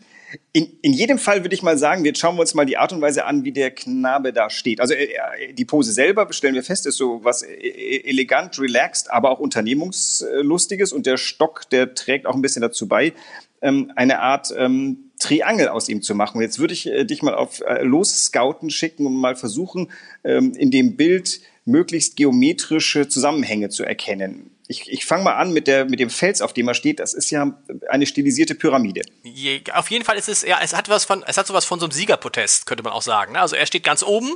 In, 0.52 0.78
in 0.82 0.94
jedem 0.94 1.18
Fall 1.18 1.44
würde 1.44 1.56
ich 1.56 1.64
mal 1.64 1.78
sagen, 1.78 2.06
jetzt 2.06 2.20
schauen 2.20 2.36
wir 2.36 2.42
uns 2.42 2.54
mal 2.54 2.66
die 2.66 2.78
Art 2.78 2.94
und 2.94 3.02
Weise 3.02 3.26
an, 3.26 3.44
wie 3.44 3.52
der 3.52 3.72
Knabe 3.72 4.34
da 4.34 4.50
steht. 4.50 4.80
Also 4.80 4.94
äh, 4.94 5.54
die 5.54 5.66
Pose 5.66 5.92
selber, 5.92 6.28
stellen 6.32 6.56
wir 6.56 6.64
fest, 6.64 6.86
ist 6.86 6.98
so 6.98 7.24
was 7.24 7.44
äh, 7.44 8.02
elegant, 8.04 8.60
relaxed, 8.60 9.12
aber 9.12 9.30
auch 9.32 9.40
unternehmungslustiges 9.40 10.94
und 10.94 11.06
der 11.06 11.18
Stock, 11.18 11.70
der 11.70 11.94
trägt 11.94 12.26
auch 12.26 12.36
ein 12.36 12.42
bisschen 12.42 12.62
dazu 12.62 12.88
bei, 12.88 13.14
ähm, 13.62 13.92
eine 13.96 14.20
Art 14.20 14.54
ähm, 14.58 15.12
Triangel 15.20 15.70
aus 15.70 15.90
ihm 15.90 16.02
zu 16.02 16.16
machen. 16.16 16.38
Und 16.38 16.44
jetzt 16.44 16.60
würde 16.60 16.74
ich 16.74 16.88
äh, 16.88 17.06
dich 17.06 17.22
mal 17.22 17.36
auf 17.36 17.62
äh, 17.62 17.84
Losscouten 17.84 18.70
schicken 18.70 19.06
und 19.06 19.16
mal 19.16 19.36
versuchen, 19.36 19.92
ähm, 20.24 20.54
in 20.54 20.72
dem 20.72 20.96
Bild 20.96 21.42
möglichst 21.66 22.16
geometrische 22.18 23.08
Zusammenhänge 23.08 23.70
zu 23.70 23.84
erkennen. 23.84 24.53
Ich, 24.68 24.90
ich 24.92 25.06
fange 25.06 25.24
mal 25.24 25.34
an 25.36 25.52
mit, 25.52 25.68
der, 25.68 25.86
mit 25.86 26.00
dem 26.00 26.10
Fels, 26.10 26.42
auf 26.42 26.54
dem 26.54 26.68
er 26.68 26.74
steht. 26.74 27.00
Das 27.00 27.14
ist 27.14 27.30
ja 27.32 27.52
eine 27.90 28.06
stilisierte 28.06 28.56
Pyramide. 28.56 29.02
Je, 29.24 29.62
auf 29.74 29.92
jeden 29.92 30.06
Fall 30.06 30.18
ist 30.18 30.30
es, 30.30 30.44
ja, 30.44 30.60
es 30.62 30.74
hat 30.74 30.88
was 30.90 31.04
von, 31.06 31.24
es 31.28 31.38
hat 31.38 31.48
sowas 31.48 31.66
von 31.66 31.80
so 31.80 31.86
einem 31.86 31.92
Siegerprotest, 31.92 32.66
könnte 32.66 32.84
man 32.84 32.94
auch 32.94 33.02
sagen. 33.02 33.34
Ne? 33.34 33.40
Also 33.42 33.56
er 33.56 33.66
steht 33.66 33.84
ganz 33.84 34.04
oben 34.04 34.32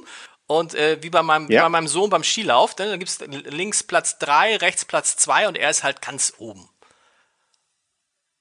und 0.46 0.76
äh, 0.76 0.98
wie 1.02 1.10
bei 1.10 1.22
meinem, 1.24 1.48
wie 1.50 1.54
Ja. 1.54 1.64
bei 1.64 1.70
meinem 1.70 1.88
Sohn 1.88 2.10
beim 2.10 2.24
Skilauf, 2.24 2.78
ne? 2.78 2.88
da 2.90 2.98
gibt's 2.98 3.20
links 3.46 3.84
Platz 3.84 4.18
drei, 4.20 4.58
rechts 4.58 4.84
Platz 4.86 5.16
zwei 5.18 5.48
und 5.48 5.58
er 5.58 5.70
ist 5.70 5.84
halt 5.84 6.02
ganz 6.02 6.34
oben. 6.38 6.68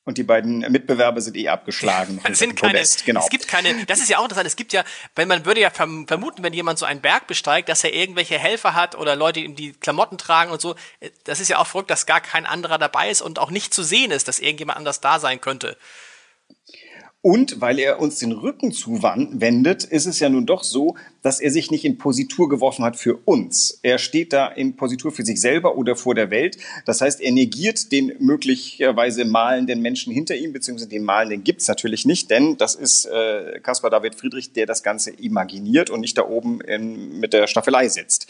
Und 0.06 0.18
die 0.18 0.22
beiden 0.22 0.60
Mitbewerber 0.60 1.20
sind 1.20 1.36
eh 1.36 1.48
abgeschlagen. 1.48 2.20
Es 2.22 2.38
sind 2.38 2.54
keine, 2.54 2.75
Podest, 2.75 3.04
genau. 3.04 3.20
es 3.25 3.28
gibt 3.28 3.48
keine, 3.48 3.84
das 3.86 3.98
ist 3.98 4.08
ja 4.08 4.18
auch 4.18 4.22
interessant, 4.22 4.46
es 4.46 4.54
gibt 4.54 4.72
ja, 4.72 4.84
wenn 5.16 5.26
man 5.26 5.44
würde 5.44 5.60
ja 5.60 5.68
verm- 5.68 6.06
vermuten, 6.06 6.44
wenn 6.44 6.52
jemand 6.52 6.78
so 6.78 6.86
einen 6.86 7.00
Berg 7.00 7.26
besteigt, 7.26 7.68
dass 7.68 7.82
er 7.82 7.92
irgendwelche 7.92 8.38
Helfer 8.38 8.75
hat 8.75 8.94
oder 8.94 9.16
Leute, 9.16 9.40
die 9.40 9.46
ihm 9.46 9.56
die 9.56 9.72
Klamotten 9.72 10.16
tragen 10.16 10.52
und 10.52 10.60
so. 10.60 10.76
Das 11.25 11.40
ist 11.40 11.48
ja 11.48 11.58
auch 11.58 11.66
verrückt, 11.66 11.90
dass 11.90 12.06
gar 12.06 12.20
kein 12.20 12.46
anderer 12.46 12.78
dabei 12.78 13.10
ist 13.10 13.20
und 13.20 13.40
auch 13.40 13.50
nicht 13.50 13.75
zu 13.75 13.82
sehen 13.82 14.12
ist, 14.12 14.28
dass 14.28 14.38
irgendjemand 14.38 14.78
anders 14.78 15.00
da 15.00 15.18
sein 15.18 15.40
könnte. 15.40 15.76
Und 17.26 17.61
weil 17.61 17.80
er 17.80 17.99
uns 17.99 18.21
den 18.21 18.30
Rücken 18.30 18.71
zuwendet, 18.71 19.83
ist 19.83 20.06
es 20.06 20.21
ja 20.21 20.28
nun 20.28 20.47
doch 20.47 20.62
so, 20.62 20.97
dass 21.23 21.40
er 21.40 21.50
sich 21.50 21.73
nicht 21.73 21.85
in 21.85 21.99
Positur 21.99 22.49
geworfen 22.49 22.85
hat 22.85 22.95
für 22.95 23.16
uns. 23.25 23.80
Er 23.83 23.99
steht 23.99 24.33
da 24.33 24.47
in 24.47 24.76
Positur 24.76 25.11
für 25.11 25.25
sich 25.25 25.40
selber 25.40 25.75
oder 25.76 25.97
vor 25.97 26.14
der 26.14 26.30
Welt. 26.30 26.56
Das 26.85 27.00
heißt, 27.00 27.21
er 27.21 27.33
negiert 27.33 27.90
den 27.90 28.12
möglicherweise 28.21 29.25
malenden 29.25 29.83
Menschen 29.83 30.12
hinter 30.12 30.37
ihm, 30.37 30.52
beziehungsweise 30.52 30.88
den 30.88 31.02
malenden 31.02 31.42
gibt's 31.42 31.66
natürlich 31.66 32.06
nicht, 32.06 32.30
denn 32.30 32.59
das 32.59 32.76
ist 32.76 33.06
äh, 33.06 33.59
Caspar 33.59 33.90
David 33.90 34.14
Friedrich, 34.14 34.52
der 34.52 34.66
das 34.66 34.85
Ganze 34.85 35.11
imaginiert 35.11 35.90
und 35.90 36.02
nicht 36.02 36.16
da 36.16 36.28
oben 36.28 36.61
in, 36.61 37.18
mit 37.18 37.33
der 37.33 37.49
Staffelei 37.49 37.88
sitzt. 37.88 38.28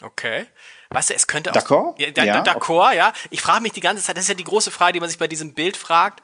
Okay. 0.00 0.46
Weißt 0.90 1.10
du, 1.10 1.14
es 1.14 1.26
könnte 1.26 1.50
auch. 1.50 1.56
D'accord? 1.56 1.94
Ja, 1.98 2.24
ja, 2.24 2.44
D'accord, 2.44 2.94
ja. 2.94 3.12
Ich 3.30 3.40
frage 3.40 3.62
mich 3.62 3.72
die 3.72 3.80
ganze 3.80 4.04
Zeit, 4.04 4.16
das 4.16 4.22
ist 4.22 4.28
ja 4.28 4.34
die 4.36 4.44
große 4.44 4.70
Frage, 4.70 4.92
die 4.92 5.00
man 5.00 5.08
sich 5.08 5.18
bei 5.18 5.26
diesem 5.26 5.52
Bild 5.52 5.76
fragt. 5.76 6.20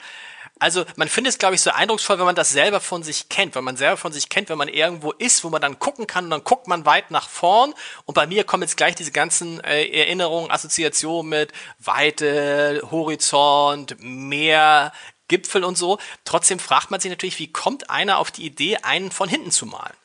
Also 0.59 0.85
man 0.95 1.09
findet 1.09 1.33
es, 1.33 1.39
glaube 1.39 1.55
ich, 1.55 1.61
so 1.61 1.71
eindrucksvoll, 1.71 2.19
wenn 2.19 2.25
man 2.25 2.35
das 2.35 2.51
selber 2.51 2.79
von 2.79 3.03
sich 3.03 3.27
kennt. 3.27 3.55
Wenn 3.55 3.63
man 3.63 3.75
selber 3.75 3.97
von 3.97 4.13
sich 4.13 4.29
kennt, 4.29 4.49
wenn 4.49 4.57
man 4.57 4.67
irgendwo 4.67 5.11
ist, 5.11 5.43
wo 5.43 5.49
man 5.49 5.61
dann 5.61 5.79
gucken 5.79 6.07
kann 6.07 6.25
und 6.25 6.29
dann 6.29 6.43
guckt 6.43 6.67
man 6.67 6.85
weit 6.85 7.11
nach 7.11 7.27
vorn. 7.27 7.73
Und 8.05 8.13
bei 8.13 8.27
mir 8.27 8.43
kommen 8.43 8.63
jetzt 8.63 8.77
gleich 8.77 8.95
diese 8.95 9.11
ganzen 9.11 9.59
äh, 9.63 9.85
Erinnerungen, 9.87 10.51
Assoziationen 10.51 11.29
mit 11.29 11.51
Weite, 11.79 12.81
Horizont, 12.91 13.97
Meer, 13.99 14.93
Gipfel 15.27 15.63
und 15.63 15.77
so. 15.77 15.97
Trotzdem 16.23 16.59
fragt 16.59 16.91
man 16.91 16.99
sich 16.99 17.09
natürlich, 17.09 17.39
wie 17.39 17.51
kommt 17.51 17.89
einer 17.89 18.19
auf 18.19 18.31
die 18.31 18.45
Idee, 18.45 18.77
einen 18.77 19.11
von 19.11 19.27
hinten 19.27 19.51
zu 19.51 19.65
malen? 19.65 19.95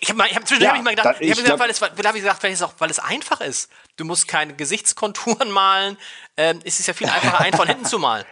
Ich 0.00 0.10
habe 0.10 0.22
hab 0.24 0.46
zwischendurch 0.46 0.62
ja, 0.62 0.70
hab 0.70 0.76
ich 0.76 0.82
mal 0.82 0.94
gedacht, 0.94 1.16
ich, 1.20 1.30
ich 1.30 1.36
gesagt, 1.36 1.58
weil 1.58 1.70
es, 1.70 1.82
hab 1.82 1.98
ich 1.98 2.22
gesagt, 2.22 2.42
weil 2.42 2.52
es, 2.52 2.62
auch, 2.62 2.74
weil 2.78 2.90
es 2.90 2.98
einfach 2.98 3.40
ist. 3.40 3.70
Du 3.96 4.04
musst 4.04 4.28
keine 4.28 4.54
Gesichtskonturen 4.54 5.50
malen. 5.50 5.98
Ähm, 6.36 6.60
es 6.64 6.80
ist 6.80 6.86
ja 6.86 6.94
viel 6.94 7.08
einfacher, 7.08 7.40
einen 7.40 7.56
von 7.56 7.68
hinten 7.68 7.84
zu 7.84 7.98
malen 7.98 8.24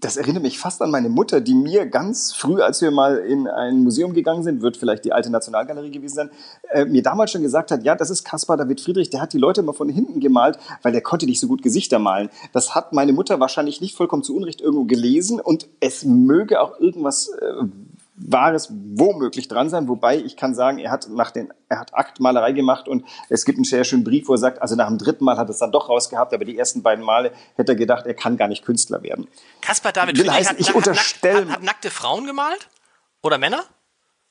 das 0.00 0.16
erinnert 0.16 0.42
mich 0.42 0.58
fast 0.58 0.80
an 0.82 0.90
meine 0.90 1.08
Mutter, 1.08 1.40
die 1.40 1.54
mir 1.54 1.86
ganz 1.86 2.32
früh, 2.32 2.62
als 2.62 2.80
wir 2.80 2.90
mal 2.90 3.18
in 3.18 3.46
ein 3.46 3.82
Museum 3.82 4.14
gegangen 4.14 4.42
sind, 4.42 4.62
wird 4.62 4.76
vielleicht 4.76 5.04
die 5.04 5.12
alte 5.12 5.30
Nationalgalerie 5.30 5.90
gewesen 5.90 6.14
sein, 6.14 6.30
äh, 6.70 6.84
mir 6.84 7.02
damals 7.02 7.30
schon 7.30 7.42
gesagt 7.42 7.70
hat, 7.70 7.84
ja, 7.84 7.94
das 7.94 8.10
ist 8.10 8.24
Caspar 8.24 8.56
David 8.56 8.80
Friedrich, 8.80 9.10
der 9.10 9.20
hat 9.20 9.32
die 9.32 9.38
Leute 9.38 9.60
immer 9.60 9.74
von 9.74 9.88
hinten 9.88 10.20
gemalt, 10.20 10.58
weil 10.82 10.92
der 10.92 11.02
konnte 11.02 11.26
nicht 11.26 11.40
so 11.40 11.48
gut 11.48 11.62
Gesichter 11.62 11.98
malen. 11.98 12.30
Das 12.52 12.74
hat 12.74 12.92
meine 12.92 13.12
Mutter 13.12 13.40
wahrscheinlich 13.40 13.80
nicht 13.80 13.96
vollkommen 13.96 14.22
zu 14.22 14.34
Unrecht 14.34 14.60
irgendwo 14.60 14.84
gelesen 14.84 15.40
und 15.40 15.68
es 15.80 16.04
möge 16.04 16.60
auch 16.60 16.80
irgendwas 16.80 17.28
äh, 17.28 17.64
Wahres 18.26 18.70
womöglich 18.70 19.48
dran 19.48 19.70
sein, 19.70 19.88
wobei 19.88 20.18
ich 20.18 20.36
kann 20.36 20.54
sagen, 20.54 20.78
er 20.78 20.90
hat 20.90 21.08
nach 21.08 21.30
den, 21.30 21.52
er 21.68 21.80
hat 21.80 21.94
Aktmalerei 21.94 22.52
gemacht 22.52 22.88
und 22.88 23.04
es 23.28 23.44
gibt 23.44 23.58
einen 23.58 23.64
sehr 23.64 23.84
schönen 23.84 24.04
Brief, 24.04 24.28
wo 24.28 24.34
er 24.34 24.38
sagt, 24.38 24.60
also 24.60 24.76
nach 24.76 24.88
dem 24.88 24.98
dritten 24.98 25.24
Mal 25.24 25.36
hat 25.36 25.48
er 25.48 25.52
es 25.52 25.58
dann 25.58 25.72
doch 25.72 25.88
rausgehabt, 25.88 26.34
aber 26.34 26.44
die 26.44 26.58
ersten 26.58 26.82
beiden 26.82 27.04
Male 27.04 27.32
hätte 27.56 27.72
er 27.72 27.76
gedacht, 27.76 28.06
er 28.06 28.14
kann 28.14 28.36
gar 28.36 28.48
nicht 28.48 28.64
Künstler 28.64 29.02
werden. 29.02 29.26
Kaspar 29.60 29.92
David 29.92 30.16
Friedrich 30.16 30.32
heißen, 30.32 30.52
hat, 30.52 30.60
ich 30.60 30.74
hat, 30.74 30.86
hat, 30.86 31.50
hat 31.50 31.62
nackte 31.62 31.90
Frauen 31.90 32.26
gemalt? 32.26 32.68
Oder 33.22 33.38
Männer? 33.38 33.64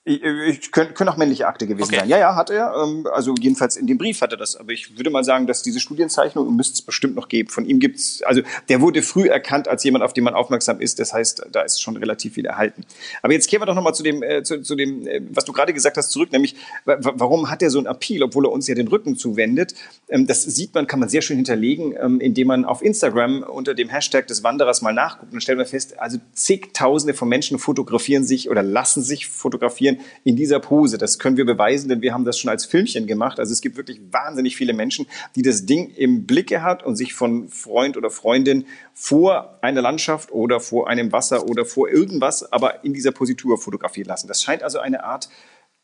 Ich, 0.10 0.24
ich, 0.24 0.72
können, 0.72 0.96
können 0.96 1.08
auch 1.10 1.18
männliche 1.18 1.46
Akte 1.46 1.68
gewesen 1.68 1.90
okay. 1.90 2.00
sein. 2.00 2.10
Ja, 2.10 2.18
ja, 2.18 2.36
hat 2.36 2.50
er. 2.50 2.74
Ähm, 2.84 3.06
also 3.14 3.36
jedenfalls 3.40 3.78
in 3.78 3.86
dem 3.86 4.00
Brief 4.00 4.22
hat 4.22 4.32
er 4.32 4.38
das. 4.38 4.56
Aber 4.56 4.72
ich 4.72 4.98
würde 4.98 5.12
mal 5.12 5.24
sagen, 5.24 5.46
dass 5.46 5.62
diese 5.62 5.80
Studienzeichnung 5.80 6.56
müsste 6.56 6.74
es 6.74 6.82
bestimmt 6.82 7.16
noch 7.16 7.30
geben. 7.30 7.50
Von 7.50 7.66
ihm 7.66 7.80
gibt's, 7.80 8.24
also 8.24 8.42
der 8.70 8.82
wurde 8.82 9.04
früh 9.04 9.28
erkannt 9.28 9.68
als 9.68 9.84
jemand, 9.84 10.04
auf 10.04 10.14
den 10.14 10.24
man 10.24 10.34
aufmerksam 10.34 10.82
ist. 10.82 10.98
Das 10.98 11.14
heißt, 11.14 11.46
da 11.52 11.62
ist 11.62 11.80
schon 11.80 11.96
relativ 11.96 12.34
viel 12.34 12.48
erhalten. 12.48 12.86
Aber 13.22 13.34
jetzt 13.34 13.48
kehren 13.48 13.62
wir 13.62 13.68
doch 13.68 13.76
nochmal 13.76 13.94
zu 13.94 14.02
dem, 14.02 14.24
äh, 14.24 14.42
zu, 14.42 14.64
zu 14.64 14.76
dem, 14.76 15.06
äh, 15.06 15.22
was 15.30 15.46
du 15.46 15.54
gerade 15.54 15.74
gesagt 15.76 15.96
hast, 15.96 16.10
zurück. 16.10 16.32
Nämlich, 16.32 16.56
warum 16.86 17.52
hat 17.52 17.62
er 17.62 17.70
so 17.70 17.78
einen 17.78 17.86
Appeal, 17.86 18.24
obwohl 18.24 18.48
er 18.48 18.52
uns 18.52 18.68
ja 18.68 18.74
den 18.74 18.88
Rücken 18.88 19.16
zuwendet? 19.16 19.76
Ähm, 20.10 20.26
das 20.26 20.42
sieht 20.42 20.74
man, 20.74 20.88
kann 20.88 21.00
man 21.00 21.10
sehr 21.10 21.22
schön 21.22 21.36
hinterlegen, 21.36 21.94
ähm, 22.02 22.20
indem 22.20 22.48
man 22.48 22.66
auf 22.66 22.82
Instagram 22.82 23.44
unter 23.44 23.76
dem 23.76 23.90
Hashtag 23.90 24.26
des 24.26 24.44
Wanderers 24.44 24.82
mal 24.82 24.92
nachguckt. 24.92 25.34
Und 25.34 25.44
stellt 25.44 25.60
man 25.60 25.68
fest, 25.68 26.00
also 26.00 26.18
zigtausende 26.34 27.14
von 27.14 27.30
Menschen 27.30 27.60
fotografieren 27.60 28.24
sich 28.24 28.50
oder 28.50 28.64
lassen 28.64 29.04
sich 29.04 29.28
fotografieren 29.28 29.99
in 30.24 30.36
dieser 30.36 30.60
Pose. 30.60 30.98
Das 30.98 31.20
können 31.20 31.38
wir 31.38 31.46
beweisen, 31.46 31.90
denn 31.90 32.02
wir 32.02 32.14
haben 32.14 32.26
das 32.26 32.38
schon 32.38 32.50
als 32.50 32.66
Filmchen 32.66 33.08
gemacht. 33.08 33.40
Also 33.40 33.54
es 33.54 33.62
gibt 33.62 33.78
wirklich 33.78 34.02
wahnsinnig 34.12 34.56
viele 34.56 34.74
Menschen, 34.74 35.08
die 35.36 35.42
das 35.42 35.66
Ding 35.66 35.90
im 35.92 36.26
Blicke 36.26 36.62
hat 36.62 36.84
und 36.84 36.96
sich 36.96 37.14
von 37.14 37.50
Freund 37.50 37.98
oder 37.98 38.10
Freundin 38.10 38.66
vor 38.94 39.60
einer 39.62 39.82
Landschaft 39.82 40.32
oder 40.32 40.60
vor 40.60 40.90
einem 40.90 41.12
Wasser 41.12 41.48
oder 41.48 41.66
vor 41.66 41.90
irgendwas, 41.90 42.52
aber 42.52 42.84
in 42.84 42.94
dieser 42.94 43.12
Positur 43.12 43.58
fotografieren 43.58 44.08
lassen. 44.08 44.28
Das 44.28 44.42
scheint 44.42 44.64
also 44.64 44.80
eine 44.80 45.04
Art 45.04 45.30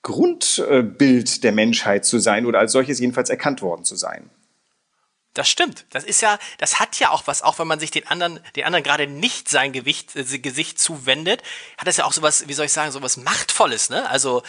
Grundbild 0.02 1.44
der 1.44 1.52
Menschheit 1.52 2.06
zu 2.06 2.20
sein 2.20 2.46
oder 2.46 2.60
als 2.60 2.72
solches 2.72 3.00
jedenfalls 3.00 3.32
erkannt 3.32 3.64
worden 3.64 3.86
zu 3.86 3.96
sein. 3.96 4.30
Das 5.36 5.50
stimmt. 5.50 5.86
Das 5.90 6.06
ist 6.06 6.22
ja, 6.22 6.40
das 6.58 6.80
hat 6.80 6.98
ja 6.98 7.12
auch 7.12 7.28
was, 7.28 7.42
auch 7.42 7.60
wenn 7.60 7.68
man 7.68 7.80
sich 7.80 7.92
den 7.92 8.08
anderen, 8.08 8.40
den 8.56 8.64
anderen 8.64 8.84
gerade 8.84 9.06
nicht 9.06 9.50
sein 9.50 9.74
Gewicht, 9.74 10.16
äh, 10.16 10.40
Gesicht 10.40 10.80
zuwendet, 10.80 11.44
hat 11.78 11.88
das 11.88 11.98
ja 11.98 12.06
auch 12.06 12.14
sowas, 12.14 12.48
wie 12.48 12.54
soll 12.54 12.66
ich 12.66 12.74
sagen, 12.74 12.92
sowas 12.92 13.18
Machtvolles, 13.18 13.90
ne? 13.90 14.10
Also, 14.10 14.44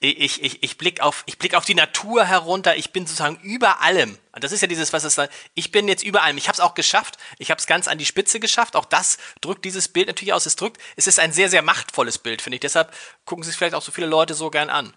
ich, 0.00 0.42
ich, 0.42 0.64
ich 0.64 0.78
blick 0.78 1.00
auf, 1.00 1.22
ich 1.26 1.38
blick 1.38 1.54
auf 1.54 1.64
die 1.64 1.76
Natur 1.76 2.24
herunter, 2.24 2.76
ich 2.76 2.90
bin 2.90 3.06
sozusagen 3.06 3.38
über 3.44 3.82
allem. 3.82 4.18
Und 4.32 4.42
das 4.42 4.50
ist 4.50 4.60
ja 4.60 4.66
dieses, 4.66 4.92
was 4.92 5.04
es 5.04 5.14
da, 5.14 5.28
ich 5.54 5.70
bin 5.70 5.86
jetzt 5.86 6.02
über 6.02 6.24
allem. 6.24 6.38
Ich 6.38 6.48
habe 6.48 6.54
es 6.54 6.60
auch 6.60 6.74
geschafft, 6.74 7.18
ich 7.38 7.52
habe 7.52 7.60
es 7.60 7.68
ganz 7.68 7.86
an 7.86 7.98
die 7.98 8.04
Spitze 8.04 8.40
geschafft. 8.40 8.74
Auch 8.74 8.84
das 8.84 9.18
drückt 9.40 9.64
dieses 9.64 9.86
Bild 9.86 10.08
natürlich 10.08 10.32
aus. 10.32 10.44
Es 10.44 10.56
drückt, 10.56 10.80
es 10.96 11.06
ist 11.06 11.20
ein 11.20 11.32
sehr, 11.32 11.48
sehr 11.48 11.62
machtvolles 11.62 12.18
Bild, 12.18 12.42
finde 12.42 12.56
ich. 12.56 12.60
Deshalb 12.60 12.92
gucken 13.26 13.44
sich 13.44 13.54
vielleicht 13.54 13.76
auch 13.76 13.82
so 13.82 13.92
viele 13.92 14.08
Leute 14.08 14.34
so 14.34 14.50
gern 14.50 14.70
an. 14.70 14.92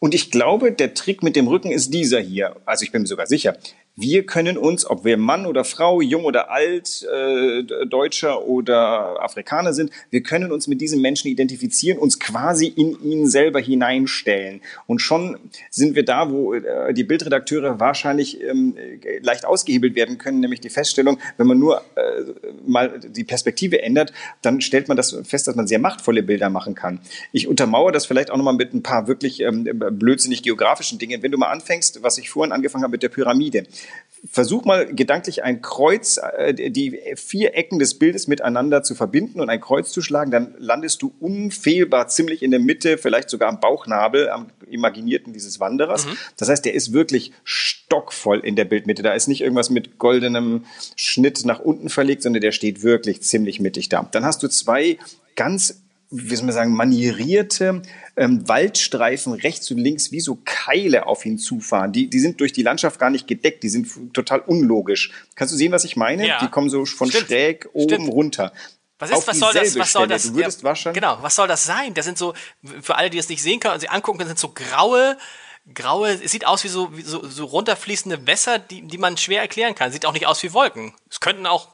Und 0.00 0.14
ich 0.14 0.32
glaube, 0.32 0.72
der 0.72 0.94
Trick 0.94 1.22
mit 1.22 1.36
dem 1.36 1.46
Rücken 1.46 1.70
ist 1.70 1.94
dieser 1.94 2.18
hier. 2.18 2.56
Also 2.64 2.82
ich 2.82 2.90
bin 2.90 3.02
mir 3.02 3.08
sogar 3.08 3.28
sicher. 3.28 3.56
Wir 4.00 4.24
können 4.24 4.56
uns, 4.56 4.88
ob 4.88 5.04
wir 5.04 5.16
Mann 5.16 5.44
oder 5.44 5.64
Frau, 5.64 6.00
jung 6.00 6.24
oder 6.24 6.52
alt, 6.52 7.04
äh, 7.12 7.64
Deutscher 7.84 8.46
oder 8.46 9.20
Afrikaner 9.20 9.72
sind, 9.72 9.90
wir 10.10 10.22
können 10.22 10.52
uns 10.52 10.68
mit 10.68 10.80
diesem 10.80 11.02
Menschen 11.02 11.26
identifizieren, 11.26 11.98
uns 11.98 12.20
quasi 12.20 12.68
in 12.68 12.96
ihn 13.02 13.26
selber 13.26 13.58
hineinstellen. 13.58 14.60
Und 14.86 15.00
schon 15.00 15.36
sind 15.70 15.96
wir 15.96 16.04
da, 16.04 16.30
wo 16.30 16.54
äh, 16.54 16.94
die 16.94 17.02
Bildredakteure 17.02 17.80
wahrscheinlich 17.80 18.40
ähm, 18.40 18.76
leicht 19.20 19.44
ausgehebelt 19.44 19.96
werden 19.96 20.16
können, 20.16 20.38
nämlich 20.38 20.60
die 20.60 20.70
Feststellung, 20.70 21.18
wenn 21.36 21.48
man 21.48 21.58
nur 21.58 21.82
äh, 21.96 22.22
mal 22.64 23.00
die 23.00 23.24
Perspektive 23.24 23.82
ändert, 23.82 24.12
dann 24.42 24.60
stellt 24.60 24.86
man 24.86 24.96
das 24.96 25.18
fest, 25.24 25.48
dass 25.48 25.56
man 25.56 25.66
sehr 25.66 25.80
machtvolle 25.80 26.22
Bilder 26.22 26.50
machen 26.50 26.76
kann. 26.76 27.00
Ich 27.32 27.48
untermauere 27.48 27.90
das 27.90 28.06
vielleicht 28.06 28.30
auch 28.30 28.36
nochmal 28.36 28.54
mit 28.54 28.74
ein 28.74 28.84
paar 28.84 29.08
wirklich 29.08 29.40
ähm, 29.40 29.64
blödsinnig 29.64 30.44
geografischen 30.44 31.00
Dingen. 31.00 31.20
Wenn 31.24 31.32
du 31.32 31.38
mal 31.38 31.50
anfängst, 31.50 32.04
was 32.04 32.16
ich 32.18 32.30
vorhin 32.30 32.52
angefangen 32.52 32.84
habe 32.84 32.92
mit 32.92 33.02
der 33.02 33.08
Pyramide. 33.08 33.66
Versuch 34.30 34.64
mal 34.64 34.92
gedanklich 34.92 35.44
ein 35.44 35.62
Kreuz, 35.62 36.18
äh, 36.36 36.52
die 36.70 36.98
vier 37.14 37.54
Ecken 37.54 37.78
des 37.78 37.98
Bildes 37.98 38.26
miteinander 38.26 38.82
zu 38.82 38.94
verbinden 38.94 39.40
und 39.40 39.48
ein 39.48 39.60
Kreuz 39.60 39.92
zu 39.92 40.02
schlagen, 40.02 40.30
dann 40.30 40.54
landest 40.58 41.02
du 41.02 41.14
unfehlbar 41.20 42.08
ziemlich 42.08 42.42
in 42.42 42.50
der 42.50 42.60
Mitte, 42.60 42.98
vielleicht 42.98 43.30
sogar 43.30 43.48
am 43.48 43.60
Bauchnabel, 43.60 44.28
am 44.28 44.48
imaginierten 44.68 45.32
dieses 45.32 45.60
Wanderers. 45.60 46.06
Mhm. 46.06 46.16
Das 46.36 46.48
heißt, 46.48 46.64
der 46.64 46.74
ist 46.74 46.92
wirklich 46.92 47.32
stockvoll 47.44 48.40
in 48.40 48.56
der 48.56 48.64
Bildmitte. 48.64 49.02
Da 49.02 49.12
ist 49.12 49.28
nicht 49.28 49.40
irgendwas 49.40 49.70
mit 49.70 49.98
goldenem 49.98 50.64
Schnitt 50.96 51.44
nach 51.44 51.60
unten 51.60 51.88
verlegt, 51.88 52.22
sondern 52.22 52.42
der 52.42 52.52
steht 52.52 52.82
wirklich 52.82 53.22
ziemlich 53.22 53.60
mittig 53.60 53.88
da. 53.88 54.08
Dann 54.10 54.24
hast 54.24 54.42
du 54.42 54.48
zwei 54.48 54.98
ganz 55.36 55.82
wie 56.10 56.36
soll 56.36 56.46
man 56.46 56.54
sagen, 56.54 56.72
manierierte 56.72 57.82
ähm, 58.16 58.48
Waldstreifen 58.48 59.34
rechts 59.34 59.70
und 59.70 59.78
links 59.78 60.10
wie 60.10 60.20
so 60.20 60.38
Keile 60.44 61.06
auf 61.06 61.26
ihn 61.26 61.38
zufahren. 61.38 61.92
Die, 61.92 62.08
die 62.08 62.18
sind 62.18 62.40
durch 62.40 62.52
die 62.52 62.62
Landschaft 62.62 62.98
gar 62.98 63.10
nicht 63.10 63.26
gedeckt, 63.26 63.62
die 63.62 63.68
sind 63.68 64.14
total 64.14 64.40
unlogisch. 64.40 65.12
Kannst 65.34 65.52
du 65.52 65.58
sehen, 65.58 65.72
was 65.72 65.84
ich 65.84 65.96
meine? 65.96 66.26
Ja. 66.26 66.38
Die 66.40 66.48
kommen 66.48 66.70
so 66.70 66.84
von 66.86 67.10
Stimmt. 67.10 67.26
schräg 67.26 67.68
oben 67.74 67.94
Stimmt. 67.94 68.12
runter. 68.12 68.52
Was 68.98 69.10
ist, 69.10 69.28
was 69.28 69.38
soll 69.38 69.52
das, 69.52 69.78
was 69.78 69.92
soll 69.92 70.08
das, 70.08 70.32
ja, 70.34 70.92
genau, 70.92 71.18
was 71.20 71.36
soll 71.36 71.46
das 71.46 71.64
sein? 71.64 71.94
Das 71.94 72.04
sind 72.04 72.18
so, 72.18 72.34
für 72.82 72.96
alle, 72.96 73.10
die 73.10 73.18
es 73.18 73.28
nicht 73.28 73.40
sehen 73.40 73.60
können 73.60 73.74
und 73.74 73.80
sie 73.80 73.88
angucken, 73.88 74.18
das 74.18 74.26
sind 74.26 74.40
so 74.40 74.48
graue, 74.48 75.16
graue, 75.72 76.10
es 76.10 76.32
sieht 76.32 76.44
aus 76.44 76.64
wie 76.64 76.68
so, 76.68 76.96
wie 76.96 77.02
so, 77.02 77.24
so 77.24 77.44
runterfließende 77.44 78.26
Wässer, 78.26 78.58
die, 78.58 78.82
die 78.82 78.98
man 78.98 79.16
schwer 79.16 79.40
erklären 79.40 79.76
kann. 79.76 79.92
Sieht 79.92 80.04
auch 80.04 80.14
nicht 80.14 80.26
aus 80.26 80.42
wie 80.42 80.52
Wolken. 80.52 80.94
Es 81.08 81.20
könnten 81.20 81.46
auch, 81.46 81.68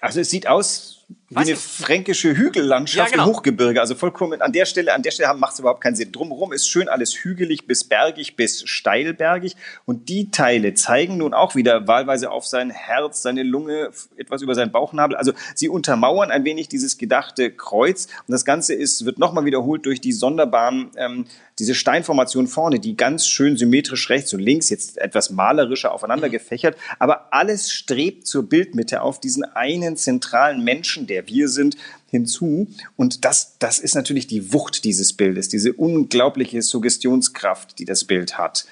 also 0.00 0.20
es 0.20 0.30
sieht 0.30 0.46
aus 0.46 1.04
wie 1.34 1.36
eine 1.36 1.56
fränkische 1.56 2.36
Hügellandschaft 2.36 3.10
ja, 3.10 3.16
genau. 3.16 3.28
im 3.28 3.34
Hochgebirge. 3.34 3.80
Also 3.80 3.94
vollkommen 3.94 4.42
an 4.42 4.52
der 4.52 4.66
Stelle, 4.66 4.94
an 4.94 5.02
der 5.02 5.10
Stelle 5.10 5.32
macht 5.34 5.54
es 5.54 5.58
überhaupt 5.60 5.80
keinen 5.80 5.96
Sinn. 5.96 6.12
Drumherum 6.12 6.52
ist 6.52 6.68
schön 6.68 6.88
alles 6.88 7.14
hügelig 7.14 7.66
bis 7.66 7.84
bergig 7.84 8.36
bis 8.36 8.62
steilbergig. 8.68 9.56
Und 9.84 10.08
die 10.08 10.30
Teile 10.30 10.74
zeigen 10.74 11.16
nun 11.16 11.34
auch 11.34 11.54
wieder 11.54 11.86
wahlweise 11.88 12.30
auf 12.30 12.46
sein 12.46 12.70
Herz, 12.70 13.22
seine 13.22 13.42
Lunge, 13.42 13.90
etwas 14.16 14.42
über 14.42 14.54
seinen 14.54 14.72
Bauchnabel. 14.72 15.16
Also 15.16 15.32
sie 15.54 15.68
untermauern 15.68 16.30
ein 16.30 16.44
wenig 16.44 16.68
dieses 16.68 16.98
gedachte 16.98 17.50
Kreuz. 17.50 18.06
Und 18.26 18.32
das 18.32 18.44
Ganze 18.44 18.74
ist, 18.74 19.04
wird 19.04 19.18
nochmal 19.18 19.44
wiederholt 19.44 19.86
durch 19.86 20.00
die 20.00 20.12
sonderbaren, 20.12 20.90
ähm, 20.96 21.26
diese 21.58 21.74
Steinformation 21.74 22.46
vorne, 22.46 22.80
die 22.80 22.96
ganz 22.96 23.26
schön 23.26 23.56
symmetrisch 23.56 24.10
rechts 24.10 24.32
und 24.34 24.40
links, 24.40 24.70
jetzt 24.70 24.98
etwas 24.98 25.30
malerischer 25.30 25.92
aufeinander 25.92 26.28
mhm. 26.28 26.32
gefächert. 26.32 26.76
Aber 26.98 27.32
alles 27.32 27.72
strebt 27.72 28.26
zur 28.26 28.48
Bildmitte 28.48 29.02
auf 29.02 29.20
diesen 29.20 29.44
einen 29.44 29.96
zentralen 29.96 30.62
Menschen 30.62 30.82
Menschen, 30.82 31.06
der 31.22 31.28
wir 31.28 31.48
sind, 31.48 31.76
hinzu. 32.10 32.68
Und 32.96 33.24
das, 33.24 33.58
das 33.58 33.78
ist 33.78 33.94
natürlich 33.94 34.26
die 34.26 34.52
Wucht 34.52 34.84
dieses 34.84 35.12
Bildes, 35.12 35.48
diese 35.48 35.72
unglaubliche 35.72 36.62
Suggestionskraft, 36.62 37.78
die 37.78 37.84
das 37.84 38.04
Bild 38.04 38.38
hat. 38.38 38.66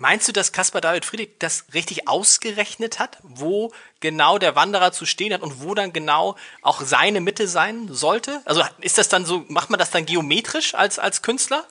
Meinst 0.00 0.28
du, 0.28 0.32
dass 0.32 0.52
Caspar 0.52 0.80
David 0.80 1.04
Friedrich 1.04 1.30
das 1.40 1.64
richtig 1.74 2.06
ausgerechnet 2.06 3.00
hat, 3.00 3.18
wo 3.24 3.72
genau 3.98 4.38
der 4.38 4.54
Wanderer 4.54 4.92
zu 4.92 5.06
stehen 5.06 5.32
hat 5.32 5.42
und 5.42 5.60
wo 5.60 5.74
dann 5.74 5.92
genau 5.92 6.36
auch 6.62 6.82
seine 6.82 7.20
Mitte 7.20 7.48
sein 7.48 7.88
sollte? 7.90 8.40
Also 8.44 8.62
ist 8.80 8.96
das 8.96 9.08
dann 9.08 9.26
so, 9.26 9.44
macht 9.48 9.70
man 9.70 9.78
das 9.78 9.90
dann 9.90 10.06
geometrisch 10.06 10.74
als, 10.76 11.00
als 11.00 11.22
Künstler? 11.22 11.66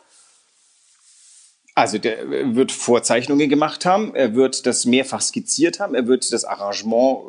Also 1.78 2.00
der 2.00 2.56
wird 2.56 2.72
Vorzeichnungen 2.72 3.50
gemacht 3.50 3.86
haben, 3.86 4.16
er 4.16 4.34
wird 4.34 4.66
das 4.66 4.88
mehrfach 4.88 5.22
skizziert 5.22 5.80
haben, 5.80 5.94
er 5.94 6.08
wird 6.08 6.34
das 6.34 6.44
Arrangement 6.44 7.20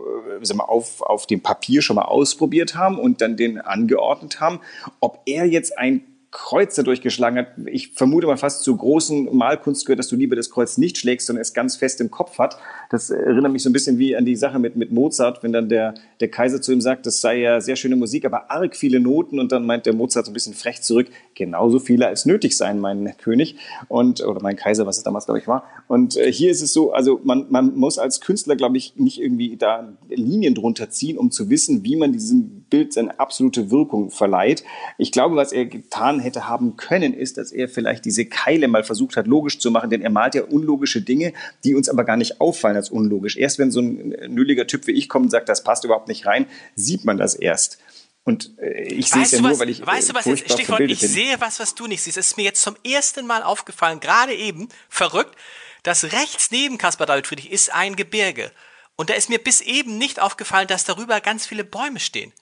äh, 0.41 0.55
mal, 0.55 0.65
auf, 0.65 1.03
auf 1.03 1.27
dem 1.27 1.43
Papier 1.43 1.83
schon 1.83 1.97
mal 1.97 2.07
ausprobiert 2.07 2.75
haben 2.75 2.99
und 2.99 3.21
dann 3.21 3.37
den 3.37 3.61
angeordnet 3.61 4.41
haben. 4.41 4.61
Ob 5.01 5.21
er 5.27 5.45
jetzt 5.45 5.77
ein 5.77 6.03
Kreuz 6.31 6.75
da 6.75 6.83
durchgeschlagen 6.83 7.39
hat. 7.39 7.49
Ich 7.67 7.93
vermute 7.93 8.27
mal 8.27 8.37
fast 8.37 8.63
zur 8.63 8.77
großen 8.77 9.35
Malkunst 9.35 9.87
gehört, 9.87 9.99
dass 9.99 10.09
du 10.09 10.17
lieber 10.17 10.37
das 10.37 10.51
Kreuz 10.51 10.77
nicht 10.77 10.99
schlägst, 10.99 11.27
sondern 11.27 11.41
es 11.43 11.55
ganz 11.55 11.77
fest 11.77 12.01
im 12.01 12.11
Kopf 12.11 12.39
hat. 12.39 12.59
Das 12.91 13.11
erinnert 13.11 13.53
mich 13.53 13.63
so 13.63 13.69
ein 13.69 13.73
bisschen 13.75 13.99
wie 13.99 14.17
an 14.17 14.25
die 14.25 14.37
Sache 14.37 14.59
mit, 14.59 14.77
mit 14.77 14.93
Mozart, 14.93 15.43
wenn 15.43 15.53
dann 15.53 15.69
der, 15.69 15.95
der 16.21 16.29
Kaiser 16.29 16.63
zu 16.63 16.73
ihm 16.73 16.81
sagt, 16.81 17.05
das 17.05 17.21
sei 17.21 17.41
ja 17.41 17.61
sehr 17.61 17.77
schöne 17.77 17.97
Musik, 17.97 18.25
aber 18.25 18.51
arg 18.51 18.77
viele 18.77 18.99
Noten 18.99 19.39
und 19.39 19.53
dann 19.53 19.67
meint 19.67 19.85
der 19.85 19.95
Mozart 19.95 20.25
so 20.25 20.31
ein 20.31 20.35
bisschen 20.35 20.55
frech 20.55 20.81
zurück, 20.81 21.09
genauso 21.35 21.81
viele 21.81 22.07
als 22.07 22.25
nötig 22.25 22.57
sein, 22.57 22.81
mein 22.81 23.15
König 23.19 23.57
und 23.89 24.25
oder 24.25 24.41
mein 24.41 24.57
Kaiser, 24.57 24.87
was 24.87 24.97
es 24.97 25.03
damals 25.03 25.27
glaube 25.27 25.39
ich 25.39 25.47
war. 25.47 25.65
Und 25.87 26.17
äh, 26.17 26.33
hier 26.33 26.51
ist 26.51 26.63
es 26.63 26.73
so, 26.73 26.93
also 26.93 27.21
man, 27.23 27.47
man 27.51 27.77
muss 27.77 27.99
als 27.99 28.21
Künstler 28.23 28.57
glaube 28.57 28.79
ich 28.79 28.97
nicht 28.97 29.21
irgendwie 29.21 29.57
da 29.57 29.93
Linien 30.09 30.55
drunter 30.55 30.89
ziehen, 30.89 31.19
um 31.19 31.31
zu 31.31 31.51
wissen, 31.51 31.85
wie 31.85 31.97
man 31.97 32.13
diesem 32.13 32.65
Bild 32.71 32.95
seine 32.95 33.21
absolute 33.21 33.71
Wirkung 33.71 34.11
verleiht. 34.11 34.65
Ich 34.97 35.13
glaube, 35.13 35.37
was 35.37 35.53
er 35.53 35.67
getan 35.67 36.21
hätte 36.21 36.49
haben 36.49 36.77
können, 36.77 37.13
ist, 37.13 37.37
dass 37.37 37.53
er 37.53 37.69
vielleicht 37.69 38.07
diese 38.07 38.25
Keile 38.25 38.69
mal 38.69 38.85
versucht 38.85 39.17
hat, 39.17 39.27
logisch 39.27 39.59
zu 39.59 39.71
machen, 39.71 39.91
denn 39.91 40.01
er 40.01 40.11
malt 40.11 40.35
ja 40.35 40.45
unlogische 40.45 41.03
Dinge, 41.03 41.35
die 41.65 41.75
uns 41.75 41.91
aber 41.91 42.05
gar 42.05 42.17
nicht 42.17 42.41
auffallen 42.41 42.78
als 42.79 42.91
unlogisch. 42.91 43.37
Erst 43.37 43.59
wenn 43.59 43.71
so 43.71 43.81
ein 43.81 44.09
nülliger 44.29 44.67
Typ 44.67 44.87
wie 44.87 44.93
ich 44.93 45.09
kommt 45.09 45.27
und 45.27 45.31
sagt, 45.31 45.49
das 45.49 45.65
passt 45.65 45.85
überhaupt 45.85 46.09
nicht 46.09 46.27
rein, 46.27 46.47
sieht 46.75 47.05
man 47.05 47.19
das 47.19 47.35
erst. 47.35 47.79
Und 48.25 48.59
äh, 48.59 48.83
ich 48.83 49.09
sehe 49.09 49.23
es 49.23 49.31
ja 49.31 49.41
nur, 49.41 49.53
was, 49.53 49.59
weil 49.59 49.71
ich. 49.71 49.87
Weißt 49.87 50.11
du, 50.11 50.15
was 50.15 50.27
jetzt, 50.27 50.53
Stichwort, 50.53 50.81
ich 50.81 51.01
bin. 51.01 51.09
sehe 51.09 51.41
was, 51.41 51.61
was 51.61 51.75
du 51.75 51.87
nicht 51.87 52.03
siehst. 52.03 52.19
Es 52.19 52.29
ist 52.29 52.37
mir 52.37 52.43
jetzt 52.43 52.61
zum 52.61 52.77
ersten 52.85 53.27
Mal 53.27 53.43
aufgefallen, 53.43 54.01
gerade 54.01 54.35
eben, 54.35 54.69
verrückt, 54.89 55.35
dass 55.83 56.13
rechts 56.13 56.51
neben 56.51 56.77
Caspar 56.77 57.07
David 57.07 57.27
Friedrich 57.27 57.51
ist 57.51 57.73
ein 57.73 57.97
Gebirge. 57.97 58.53
Und 58.97 59.09
da 59.11 59.15
ist 59.15 59.31
mir 59.31 59.39
bis 59.39 59.61
eben 59.61 59.97
nicht 59.97 60.21
aufgefallen, 60.21 60.67
dass 60.69 60.85
darüber 60.85 61.21
ganz 61.21 61.47
viele 61.47 61.65
Bäume 61.65 62.01
stehen. 62.01 62.33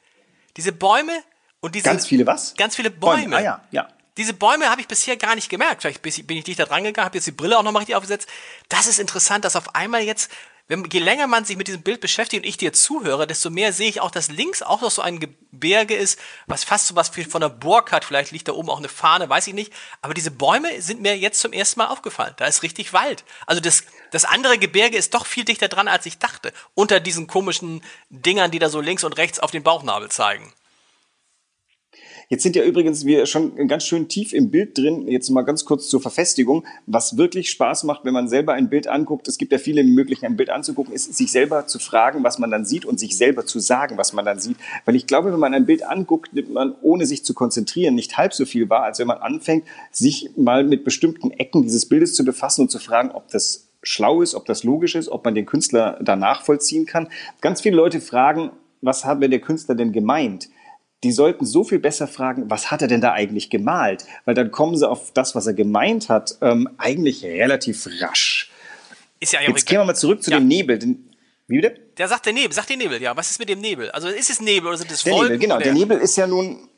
Diese 0.57 0.73
Bäume 0.73 1.13
und 1.61 1.75
diese. 1.75 1.85
Ganz 1.85 2.07
viele 2.07 2.27
was? 2.27 2.55
Ganz 2.57 2.75
viele 2.75 2.91
Bäume. 2.91 3.23
Bäume. 3.23 3.37
Ah 3.37 3.43
ja, 3.43 3.65
ja. 3.71 3.89
Diese 4.17 4.33
Bäume 4.33 4.71
habe 4.71 4.81
ich 4.81 4.89
bisher 4.89 5.17
gar 5.17 5.35
nicht 5.35 5.51
gemerkt. 5.51 5.83
Vielleicht 5.83 6.03
bin 6.03 6.37
ich 6.37 6.45
dichter 6.45 6.65
dran 6.65 6.85
gegangen, 6.85 7.05
habe 7.05 7.19
jetzt 7.19 7.27
die 7.27 7.33
Brille 7.33 7.59
auch 7.59 7.63
nochmal 7.63 7.81
richtig 7.81 7.97
aufgesetzt. 7.97 8.29
Das 8.69 8.87
ist 8.87 8.99
interessant, 8.99 9.45
dass 9.45 9.57
auf 9.57 9.75
einmal 9.75 10.03
jetzt, 10.03 10.31
wenn, 10.69 10.89
je 10.91 11.01
länger 11.01 11.27
man 11.27 11.45
sich 11.45 11.59
mit 11.59 11.69
diesem 11.69 11.83
Bild 11.83 12.01
beschäftigt 12.01 12.43
und 12.43 12.49
ich 12.49 12.57
dir 12.57 12.73
zuhöre, 12.73 13.27
desto 13.27 13.51
mehr 13.51 13.75
sehe 13.75 13.91
ich 13.91 14.01
auch, 14.01 14.11
dass 14.11 14.31
links 14.31 14.63
auch 14.63 14.81
noch 14.81 14.91
so 14.91 15.03
ein 15.03 15.21
Gebirge 15.21 15.95
ist, 15.95 16.19
was 16.47 16.65
fast 16.65 16.87
so 16.87 16.97
was 16.97 17.11
von 17.11 17.43
der 17.43 17.51
Burg 17.51 17.93
hat. 17.93 18.07
Vielleicht 18.07 18.33
liegt 18.33 18.49
da 18.49 18.53
oben 18.53 18.71
auch 18.71 18.79
eine 18.79 18.89
Fahne, 18.89 19.29
weiß 19.29 19.49
ich 19.49 19.55
nicht. 19.55 19.71
Aber 20.01 20.15
diese 20.15 20.31
Bäume 20.31 20.81
sind 20.81 21.03
mir 21.03 21.17
jetzt 21.19 21.41
zum 21.41 21.53
ersten 21.53 21.81
Mal 21.81 21.89
aufgefallen. 21.89 22.35
Da 22.39 22.47
ist 22.47 22.63
richtig 22.63 22.95
Wald. 22.95 23.23
Also 23.47 23.61
das, 23.61 23.85
das 24.13 24.25
andere 24.25 24.57
Gebirge 24.57 24.97
ist 24.97 25.13
doch 25.13 25.27
viel 25.27 25.45
dichter 25.45 25.69
dran, 25.69 25.89
als 25.89 26.07
ich 26.07 26.19
dachte. 26.19 26.55
Unter 26.75 27.01
diesen 27.01 27.27
komischen 27.27 27.83
Dingern, 28.09 28.51
die 28.51 28.59
da 28.59 28.71
so 28.71 28.81
links 28.81 29.05
und 29.05 29.13
rechts 29.13 29.41
auf 29.41 29.51
den 29.51 29.63
Bauchnabel 29.63 30.11
zeigen. 30.11 30.55
Jetzt 32.29 32.43
sind 32.43 32.57
ja 32.57 32.65
übrigens 32.65 33.05
wir 33.05 33.25
schon 33.27 33.69
ganz 33.69 33.85
schön 33.85 34.09
tief 34.09 34.33
im 34.33 34.51
Bild 34.51 34.77
drin. 34.77 35.07
Jetzt 35.07 35.31
mal 35.31 35.43
ganz 35.43 35.65
kurz 35.65 35.89
zur 35.89 36.01
Verfestigung. 36.01 36.65
Was 36.87 37.17
wirklich 37.17 37.51
Spaß 37.51 37.85
macht, 37.85 38.05
wenn 38.05 38.15
man 38.15 38.29
selber 38.29 38.55
ein 38.55 38.69
Bild 38.69 38.89
anguckt, 38.89 39.29
es 39.29 39.39
gibt 39.39 39.53
ja 39.53 39.59
viele 39.59 39.85
Möglichkeiten, 39.85 40.33
ein 40.33 40.37
Bild 40.37 40.51
anzugucken, 40.51 40.93
ist 40.93 41.15
sich 41.15 41.31
selber 41.31 41.69
zu 41.69 41.79
fragen, 41.79 42.25
was 42.25 42.41
man 42.41 42.51
dann 42.51 42.65
sieht 42.65 42.85
und 42.85 42.99
sich 42.99 43.17
selber 43.17 43.47
zu 43.47 43.61
sagen, 43.61 43.97
was 43.97 44.13
man 44.13 44.25
dann 44.25 44.41
sieht. 44.41 44.57
Weil 44.85 44.97
ich 44.97 45.07
glaube, 45.07 45.33
wenn 45.33 45.39
man 45.39 45.55
ein 45.55 45.67
Bild 45.67 45.85
anguckt, 45.85 46.33
nimmt 46.33 46.53
man, 46.53 46.75
ohne 46.83 47.07
sich 47.07 47.25
zu 47.25 47.33
konzentrieren, 47.33 47.95
nicht 47.95 48.19
halb 48.19 48.35
so 48.35 48.45
viel 48.45 48.69
wahr, 48.69 48.83
als 48.83 48.99
wenn 48.99 49.07
man 49.07 49.19
anfängt, 49.19 49.65
sich 49.93 50.31
mal 50.37 50.65
mit 50.65 50.83
bestimmten 50.83 51.31
Ecken 51.31 51.63
dieses 51.63 51.87
Bildes 51.87 52.15
zu 52.15 52.25
befassen 52.25 52.63
und 52.63 52.73
zu 52.73 52.81
fragen, 52.81 53.13
ob 53.13 53.29
das 53.31 53.69
schlau 53.85 54.21
ist, 54.21 54.35
ob 54.35 54.47
das 54.47 54.65
logisch 54.65 54.97
ist, 54.97 55.09
ob 55.09 55.25
man 55.25 55.37
den 55.37 55.47
Künstler 55.47 55.97
da 56.03 56.17
nachvollziehen 56.17 56.87
kann. 56.87 57.07
Ganz 57.41 57.61
viele 57.61 57.77
Leute 57.77 58.01
fragen, 58.01 58.51
was 58.81 59.05
hat 59.05 59.23
der 59.23 59.41
Künstler 59.41 59.77
denn 59.77 59.93
gemeint? 59.93 60.49
Die 61.05 61.13
sollten 61.13 61.45
so 61.45 61.63
viel 61.63 61.79
besser 61.79 62.09
fragen, 62.09 62.51
was 62.51 62.71
hat 62.71 62.83
er 62.83 62.89
denn 62.89 63.01
da 63.01 63.13
eigentlich 63.13 63.51
gemalt? 63.51 64.05
Weil 64.25 64.35
dann 64.35 64.51
kommen 64.51 64.77
sie 64.77 64.89
auf 64.89 65.13
das, 65.13 65.35
was 65.35 65.47
er 65.47 65.55
gemeint 65.55 66.09
hat, 66.09 66.37
ähm, 66.41 66.69
eigentlich 66.79 67.25
relativ 67.25 67.89
rasch. 68.01 68.51
Ist 69.21 69.33
ja 69.33 69.41
Jetzt 69.41 69.67
gehen 69.67 69.79
wir 69.79 69.85
mal 69.85 69.95
zurück 69.95 70.23
zu 70.23 70.31
ja. 70.31 70.39
dem 70.39 70.49
Nebel. 70.49 70.79
Den, 70.79 71.11
wie 71.49 71.61
bitte? 71.61 71.81
Der 71.97 72.09
sagt 72.09 72.27
der 72.27 72.33
Nebel, 72.33 72.53
sagt 72.53 72.71
der 72.71 72.77
Nebel, 72.77 73.01
ja. 73.01 73.17
Was 73.17 73.31
ist 73.31 73.39
mit 73.39 73.49
dem 73.49 73.61
Nebel? 73.61 73.91
Also 73.91 74.09
ist 74.09 74.31
es 74.31 74.41
Nebel 74.41 74.69
oder 74.69 74.79
sind 74.79 74.91
es 74.91 75.03
der 75.03 75.13
Wolken? 75.13 75.33
Nebel, 75.33 75.39
genau. 75.39 75.59
Der 75.59 75.73
Nebel 75.73 75.99
ist 75.99 76.17
ja 76.17 76.27
nun 76.27 76.69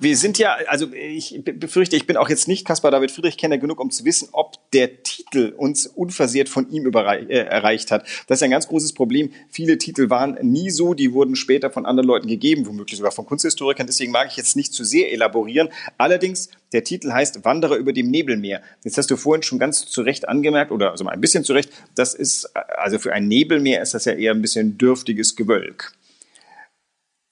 wir 0.00 0.16
sind 0.16 0.38
ja, 0.38 0.56
also 0.66 0.92
ich 0.92 1.40
befürchte, 1.44 1.96
ich 1.96 2.06
bin 2.06 2.16
auch 2.16 2.28
jetzt 2.28 2.48
nicht 2.48 2.66
Caspar 2.66 2.90
David 2.90 3.10
Friedrich 3.10 3.36
Kenner 3.36 3.58
genug, 3.58 3.80
um 3.80 3.90
zu 3.90 4.04
wissen, 4.04 4.28
ob 4.32 4.58
der 4.72 5.02
Titel 5.02 5.54
uns 5.56 5.86
unversehrt 5.86 6.48
von 6.48 6.70
ihm 6.70 6.86
äh, 6.94 7.38
erreicht 7.38 7.90
hat. 7.90 8.06
Das 8.26 8.38
ist 8.38 8.42
ein 8.42 8.50
ganz 8.50 8.68
großes 8.68 8.92
Problem. 8.92 9.32
Viele 9.48 9.78
Titel 9.78 10.10
waren 10.10 10.38
nie 10.42 10.70
so, 10.70 10.94
die 10.94 11.12
wurden 11.12 11.34
später 11.34 11.70
von 11.70 11.86
anderen 11.86 12.06
Leuten 12.06 12.28
gegeben, 12.28 12.66
womöglich 12.66 12.98
sogar 12.98 13.12
von 13.12 13.26
Kunsthistorikern. 13.26 13.86
Deswegen 13.86 14.12
mag 14.12 14.28
ich 14.30 14.36
jetzt 14.36 14.54
nicht 14.54 14.72
zu 14.72 14.84
sehr 14.84 15.12
elaborieren. 15.12 15.70
Allerdings, 15.98 16.50
der 16.72 16.84
Titel 16.84 17.12
heißt 17.12 17.44
Wanderer 17.44 17.76
über 17.76 17.92
dem 17.92 18.10
Nebelmeer. 18.10 18.62
Jetzt 18.84 18.98
hast 18.98 19.10
du 19.10 19.16
vorhin 19.16 19.42
schon 19.42 19.58
ganz 19.58 19.86
zu 19.86 20.02
Recht 20.02 20.28
angemerkt, 20.28 20.72
oder 20.72 20.90
also 20.90 21.04
mal 21.04 21.12
ein 21.12 21.20
bisschen 21.20 21.42
zu 21.42 21.52
Recht, 21.52 21.70
das 21.94 22.14
ist, 22.14 22.54
also 22.54 22.98
für 22.98 23.12
ein 23.12 23.28
Nebelmeer 23.28 23.82
ist 23.82 23.94
das 23.94 24.04
ja 24.04 24.12
eher 24.12 24.32
ein 24.32 24.42
bisschen 24.42 24.78
dürftiges 24.78 25.36
Gewölk. 25.36 25.92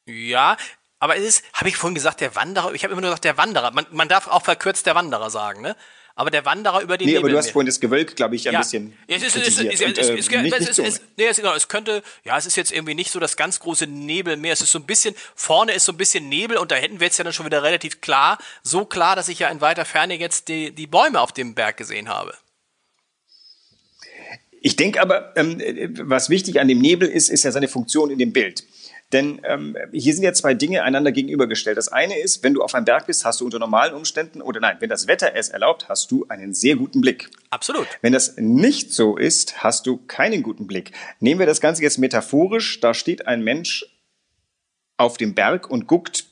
Ja, 0.09 0.57
aber 0.99 1.17
es 1.17 1.25
ist, 1.25 1.45
habe 1.53 1.69
ich 1.69 1.77
vorhin 1.77 1.95
gesagt, 1.95 2.21
der 2.21 2.35
Wanderer, 2.35 2.73
ich 2.75 2.83
habe 2.85 2.93
immer 2.93 3.01
nur 3.01 3.11
gesagt, 3.11 3.25
der 3.25 3.37
Wanderer. 3.37 3.71
Man, 3.71 3.87
man 3.91 4.09
darf 4.09 4.27
auch 4.27 4.43
verkürzt 4.43 4.87
der 4.87 4.95
Wanderer 4.95 5.31
sagen, 5.31 5.63
ne? 5.63 5.77
Aber 6.17 6.33
der 6.33 6.45
Wanderer 6.45 6.81
über 6.83 6.99
den 6.99 7.07
Nee, 7.07 7.17
aber 7.17 7.29
du 7.29 7.39
hast 7.39 7.53
vorhin 7.53 7.67
das 7.67 7.79
Gewölk, 7.79 8.17
glaube 8.17 8.35
ich, 8.35 8.49
ein 8.49 8.55
ja. 8.55 8.59
bisschen 8.59 8.93
es 9.07 9.23
ist, 9.23 9.37
es, 9.37 9.61
äh, 9.61 9.69
es, 9.69 9.81
es, 9.81 11.01
es, 11.17 11.37
genau, 11.37 11.55
es 11.55 11.69
könnte, 11.69 12.03
ja, 12.25 12.37
es 12.37 12.45
ist 12.45 12.57
jetzt 12.57 12.73
irgendwie 12.73 12.97
nicht 12.97 13.13
so 13.13 13.21
das 13.21 13.37
ganz 13.37 13.61
große 13.61 13.87
Nebelmeer. 13.87 14.53
Es 14.53 14.61
ist 14.61 14.73
so 14.73 14.81
ein 14.81 14.85
bisschen, 14.85 15.15
vorne 15.37 15.71
ist 15.75 15.85
so 15.85 15.93
ein 15.93 15.97
bisschen 15.97 16.29
Nebel 16.29 16.57
und 16.57 16.73
da 16.73 16.75
hätten 16.75 16.99
wir 16.99 17.07
jetzt 17.07 17.19
ja 17.19 17.25
dann 17.25 17.33
schon 17.33 17.47
wieder 17.47 17.63
relativ 17.63 18.01
klar, 18.01 18.39
so 18.65 18.85
klar, 18.85 19.15
dass 19.15 19.29
ich 19.29 19.39
ja 19.39 19.49
in 19.49 19.61
weiter 19.61 19.85
Ferne 19.85 20.15
jetzt 20.15 20.49
die, 20.49 20.73
die 20.73 20.89
Bäume 20.89 21.21
auf 21.21 21.31
dem 21.31 21.55
Berg 21.55 21.77
gesehen 21.77 22.09
habe. 22.09 22.35
Ich 24.61 24.75
denke 24.75 25.01
aber, 25.01 25.37
ähm, 25.37 25.63
was 26.01 26.31
wichtig 26.31 26.59
an 26.59 26.67
dem 26.67 26.81
Nebel 26.81 27.09
ist, 27.09 27.29
ist 27.29 27.45
ja 27.45 27.53
seine 27.53 27.69
Funktion 27.69 28.11
in 28.11 28.19
dem 28.19 28.33
Bild. 28.33 28.65
Denn 29.13 29.41
ähm, 29.45 29.77
hier 29.93 30.13
sind 30.13 30.23
ja 30.23 30.35
zwei 30.35 30.53
Dinge 30.53 30.83
einander 30.83 31.13
gegenübergestellt. 31.13 31.79
Das 31.79 31.89
eine 31.89 32.19
ist, 32.19 32.43
wenn 32.43 32.53
du 32.53 32.63
auf 32.63 32.75
einem 32.75 32.85
Berg 32.85 33.07
bist, 33.07 33.25
hast 33.25 33.41
du 33.41 33.47
unter 33.47 33.59
normalen 33.59 33.95
Umständen, 33.95 34.43
oder 34.43 34.61
nein, 34.61 34.77
wenn 34.81 34.91
das 34.91 35.07
Wetter 35.07 35.35
es 35.35 35.49
erlaubt, 35.49 35.89
hast 35.89 36.11
du 36.11 36.27
einen 36.29 36.53
sehr 36.53 36.77
guten 36.77 37.01
Blick. 37.01 37.31
Absolut. 37.49 37.87
Wenn 38.03 38.13
das 38.13 38.37
nicht 38.37 38.93
so 38.93 39.17
ist, 39.17 39.63
hast 39.63 39.87
du 39.87 39.97
keinen 39.97 40.43
guten 40.43 40.67
Blick. 40.67 40.93
Nehmen 41.21 41.39
wir 41.39 41.47
das 41.47 41.63
Ganze 41.63 41.83
jetzt 41.83 41.99
metaphorisch. 41.99 42.81
Da 42.81 42.93
steht 42.93 43.27
ein 43.27 43.43
Mensch 43.43 43.87
auf 44.99 45.17
dem 45.17 45.35
Berg 45.35 45.71
und 45.71 45.87
guckt 45.87 46.27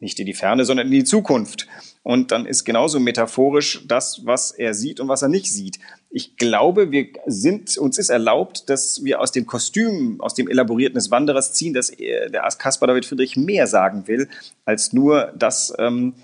nicht 0.00 0.20
in 0.20 0.26
die 0.26 0.34
Ferne, 0.34 0.64
sondern 0.64 0.86
in 0.86 0.92
die 0.92 1.04
Zukunft. 1.04 1.66
Und 2.02 2.30
dann 2.30 2.46
ist 2.46 2.64
genauso 2.64 3.00
metaphorisch 3.00 3.82
das, 3.86 4.24
was 4.24 4.52
er 4.52 4.74
sieht 4.74 5.00
und 5.00 5.08
was 5.08 5.22
er 5.22 5.28
nicht 5.28 5.52
sieht. 5.52 5.78
Ich 6.10 6.36
glaube, 6.36 6.90
wir 6.90 7.08
sind, 7.26 7.76
uns 7.76 7.98
ist 7.98 8.08
erlaubt, 8.08 8.70
dass 8.70 9.04
wir 9.04 9.20
aus 9.20 9.30
dem 9.30 9.46
Kostüm, 9.46 10.20
aus 10.20 10.34
dem 10.34 10.48
Elaborierten 10.48 10.94
des 10.94 11.10
Wanderers 11.10 11.52
ziehen, 11.52 11.74
dass 11.74 11.90
er, 11.90 12.30
der 12.30 12.42
Caspar 12.58 12.86
David 12.86 13.04
Friedrich 13.04 13.36
mehr 13.36 13.66
sagen 13.66 14.08
will, 14.08 14.28
als 14.64 14.92
nur 14.94 15.32
das, 15.36 15.74
ähm, 15.78 16.14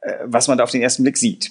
äh, 0.00 0.14
was 0.24 0.48
man 0.48 0.58
da 0.58 0.64
auf 0.64 0.72
den 0.72 0.82
ersten 0.82 1.04
Blick 1.04 1.16
sieht. 1.16 1.50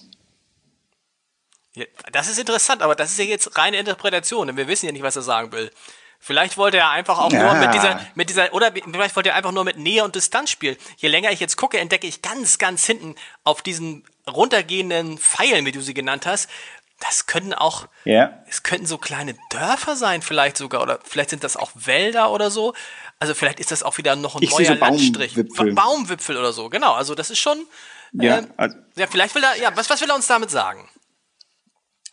Das 2.11 2.27
ist 2.27 2.39
interessant, 2.39 2.81
aber 2.81 2.95
das 2.95 3.11
ist 3.11 3.19
ja 3.19 3.25
jetzt 3.25 3.57
reine 3.57 3.77
Interpretation, 3.77 4.47
denn 4.47 4.57
wir 4.57 4.67
wissen 4.67 4.87
ja 4.87 4.91
nicht, 4.91 5.03
was 5.03 5.15
er 5.15 5.21
sagen 5.21 5.51
will. 5.51 5.71
Vielleicht 6.19 6.57
wollte 6.57 6.77
er 6.77 6.89
einfach 6.89 7.19
auch 7.19 7.31
ja. 7.31 7.43
nur 7.43 7.65
mit 7.65 7.73
dieser, 7.75 7.99
mit 8.15 8.29
dieser, 8.29 8.53
oder 8.53 8.71
vielleicht 8.73 9.15
wollte 9.15 9.29
er 9.29 9.35
einfach 9.35 9.51
nur 9.51 9.63
mit 9.63 9.77
Nähe 9.77 10.03
und 10.03 10.15
Distanz 10.15 10.49
spielen. 10.49 10.75
Je 10.97 11.09
länger 11.09 11.31
ich 11.31 11.39
jetzt 11.39 11.57
gucke, 11.57 11.77
entdecke 11.77 12.07
ich 12.07 12.21
ganz, 12.21 12.57
ganz 12.57 12.85
hinten 12.85 13.15
auf 13.43 13.61
diesen 13.61 14.03
runtergehenden 14.27 15.19
Pfeilen, 15.19 15.65
wie 15.65 15.71
du 15.71 15.81
sie 15.81 15.93
genannt 15.93 16.25
hast, 16.25 16.49
das 16.99 17.27
können 17.27 17.53
auch, 17.53 17.87
ja. 18.05 18.43
es 18.47 18.63
könnten 18.63 18.85
so 18.85 18.97
kleine 18.97 19.35
Dörfer 19.51 19.95
sein, 19.95 20.21
vielleicht 20.21 20.57
sogar, 20.57 20.81
oder 20.81 20.99
vielleicht 21.03 21.29
sind 21.29 21.43
das 21.43 21.55
auch 21.55 21.71
Wälder 21.75 22.31
oder 22.31 22.49
so. 22.49 22.73
Also 23.19 23.33
vielleicht 23.33 23.59
ist 23.59 23.71
das 23.71 23.83
auch 23.83 23.97
wieder 23.97 24.15
noch 24.15 24.35
ein 24.35 24.43
ich 24.43 24.51
neuer 24.51 24.65
so 24.65 24.73
Landstrich. 24.73 25.35
Baumwipfel. 25.35 25.73
Baumwipfel 25.73 26.37
oder 26.37 26.53
so, 26.53 26.69
genau. 26.69 26.93
Also 26.93 27.13
das 27.13 27.29
ist 27.29 27.39
schon, 27.39 27.65
ja, 28.13 28.39
äh, 28.39 28.47
also, 28.57 28.77
ja 28.95 29.07
vielleicht 29.07 29.35
will 29.35 29.43
er, 29.43 29.57
ja, 29.57 29.75
was, 29.75 29.89
was 29.89 30.01
will 30.01 30.09
er 30.09 30.15
uns 30.15 30.27
damit 30.27 30.49
sagen? 30.49 30.89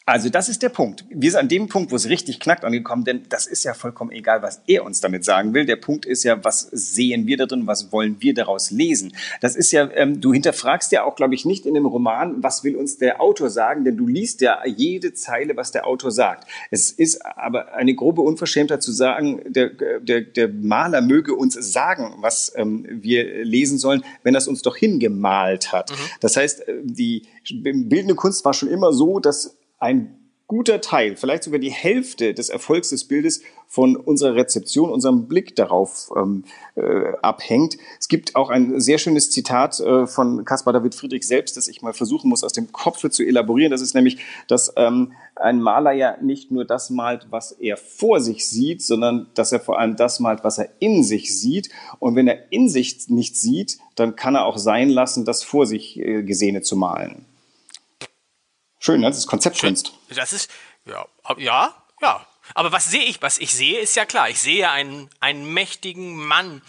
Also 0.06 0.28
das 0.28 0.50
ist 0.50 0.62
der 0.62 0.68
Punkt. 0.68 1.06
Wir 1.08 1.30
sind 1.30 1.40
an 1.40 1.48
dem 1.48 1.66
Punkt, 1.66 1.90
wo 1.90 1.96
es 1.96 2.10
richtig 2.10 2.38
knackt 2.38 2.62
angekommen, 2.62 3.04
denn 3.04 3.22
das 3.30 3.46
ist 3.46 3.64
ja 3.64 3.72
vollkommen 3.72 4.12
egal, 4.12 4.42
was 4.42 4.60
er 4.66 4.84
uns 4.84 5.00
damit 5.00 5.24
sagen 5.24 5.54
will. 5.54 5.64
Der 5.64 5.76
Punkt 5.76 6.04
ist 6.04 6.24
ja, 6.24 6.44
was 6.44 6.68
sehen 6.72 7.26
wir 7.26 7.38
da 7.38 7.46
drin, 7.46 7.66
was 7.66 7.90
wollen 7.90 8.16
wir 8.20 8.34
daraus 8.34 8.70
lesen? 8.70 9.16
Das 9.40 9.56
ist 9.56 9.72
ja, 9.72 9.88
ähm, 9.94 10.20
du 10.20 10.34
hinterfragst 10.34 10.92
ja 10.92 11.04
auch, 11.04 11.16
glaube 11.16 11.34
ich, 11.34 11.46
nicht 11.46 11.64
in 11.64 11.72
dem 11.72 11.86
Roman, 11.86 12.42
was 12.42 12.64
will 12.64 12.76
uns 12.76 12.98
der 12.98 13.22
Autor 13.22 13.48
sagen, 13.48 13.86
denn 13.86 13.96
du 13.96 14.06
liest 14.06 14.42
ja 14.42 14.58
jede 14.66 15.14
Zeile, 15.14 15.56
was 15.56 15.72
der 15.72 15.86
Autor 15.86 16.10
sagt. 16.10 16.50
Es 16.70 16.90
ist 16.90 17.24
aber 17.24 17.72
eine 17.72 17.94
grobe 17.94 18.20
Unverschämtheit 18.20 18.82
zu 18.82 18.92
sagen, 18.92 19.40
der, 19.46 19.70
der, 20.00 20.20
der 20.20 20.48
Maler 20.48 21.00
möge 21.00 21.34
uns 21.34 21.54
sagen, 21.54 22.16
was 22.18 22.52
ähm, 22.56 22.86
wir 22.90 23.42
lesen 23.42 23.78
sollen, 23.78 24.04
wenn 24.22 24.34
er 24.34 24.38
es 24.38 24.48
uns 24.48 24.60
doch 24.60 24.76
hingemalt 24.76 25.72
hat. 25.72 25.92
Mhm. 25.92 25.94
Das 26.20 26.36
heißt, 26.36 26.68
äh, 26.68 26.74
die 26.82 27.22
bildende 27.54 28.16
Kunst 28.16 28.44
war 28.44 28.52
schon 28.52 28.68
immer 28.68 28.92
so, 28.92 29.18
dass 29.18 29.56
ein 29.78 30.24
guter 30.46 30.80
Teil, 30.80 31.16
vielleicht 31.16 31.44
sogar 31.44 31.58
die 31.58 31.70
Hälfte 31.70 32.34
des 32.34 32.50
Erfolgs 32.50 32.90
des 32.90 33.04
Bildes 33.04 33.40
von 33.66 33.96
unserer 33.96 34.34
Rezeption, 34.34 34.90
unserem 34.90 35.26
Blick 35.26 35.56
darauf 35.56 36.10
ähm, 36.16 36.44
äh, 36.74 37.12
abhängt. 37.22 37.78
Es 37.98 38.08
gibt 38.08 38.36
auch 38.36 38.50
ein 38.50 38.78
sehr 38.78 38.98
schönes 38.98 39.30
Zitat 39.30 39.80
äh, 39.80 40.06
von 40.06 40.44
Caspar 40.44 40.74
David 40.74 40.94
Friedrich 40.94 41.26
selbst, 41.26 41.56
das 41.56 41.66
ich 41.66 41.80
mal 41.80 41.94
versuchen 41.94 42.28
muss, 42.28 42.44
aus 42.44 42.52
dem 42.52 42.70
Kopf 42.72 43.08
zu 43.08 43.24
elaborieren. 43.24 43.70
Das 43.70 43.80
ist 43.80 43.94
nämlich, 43.94 44.18
dass 44.46 44.72
ähm, 44.76 45.12
ein 45.34 45.62
Maler 45.62 45.92
ja 45.92 46.18
nicht 46.20 46.50
nur 46.50 46.66
das 46.66 46.90
malt, 46.90 47.26
was 47.30 47.52
er 47.52 47.78
vor 47.78 48.20
sich 48.20 48.46
sieht, 48.46 48.82
sondern 48.82 49.26
dass 49.34 49.50
er 49.50 49.60
vor 49.60 49.78
allem 49.78 49.96
das 49.96 50.20
malt, 50.20 50.44
was 50.44 50.58
er 50.58 50.68
in 50.78 51.02
sich 51.02 51.36
sieht. 51.36 51.70
Und 51.98 52.16
wenn 52.16 52.28
er 52.28 52.52
in 52.52 52.68
sich 52.68 53.08
nichts 53.08 53.40
sieht, 53.40 53.78
dann 53.94 54.14
kann 54.14 54.34
er 54.34 54.44
auch 54.44 54.58
sein 54.58 54.90
lassen, 54.90 55.24
das 55.24 55.42
vor 55.42 55.66
sich 55.66 55.98
äh, 55.98 56.22
Gesehene 56.22 56.60
zu 56.60 56.76
malen. 56.76 57.24
Schön, 58.84 59.00
ne? 59.00 59.08
Das 59.08 59.16
ist 59.16 59.26
Konzeptkunst. 59.28 59.94
Das 60.10 60.34
ist, 60.34 60.50
ja, 60.84 61.06
ja, 61.38 61.74
ja. 62.02 62.26
Aber 62.52 62.70
was 62.70 62.90
sehe 62.90 63.02
ich? 63.02 63.22
Was 63.22 63.38
ich 63.38 63.54
sehe, 63.54 63.80
ist 63.80 63.96
ja 63.96 64.04
klar. 64.04 64.28
Ich 64.28 64.40
sehe 64.40 64.68
einen, 64.68 65.08
einen 65.20 65.54
mächtigen 65.54 66.22
Mann. 66.22 66.60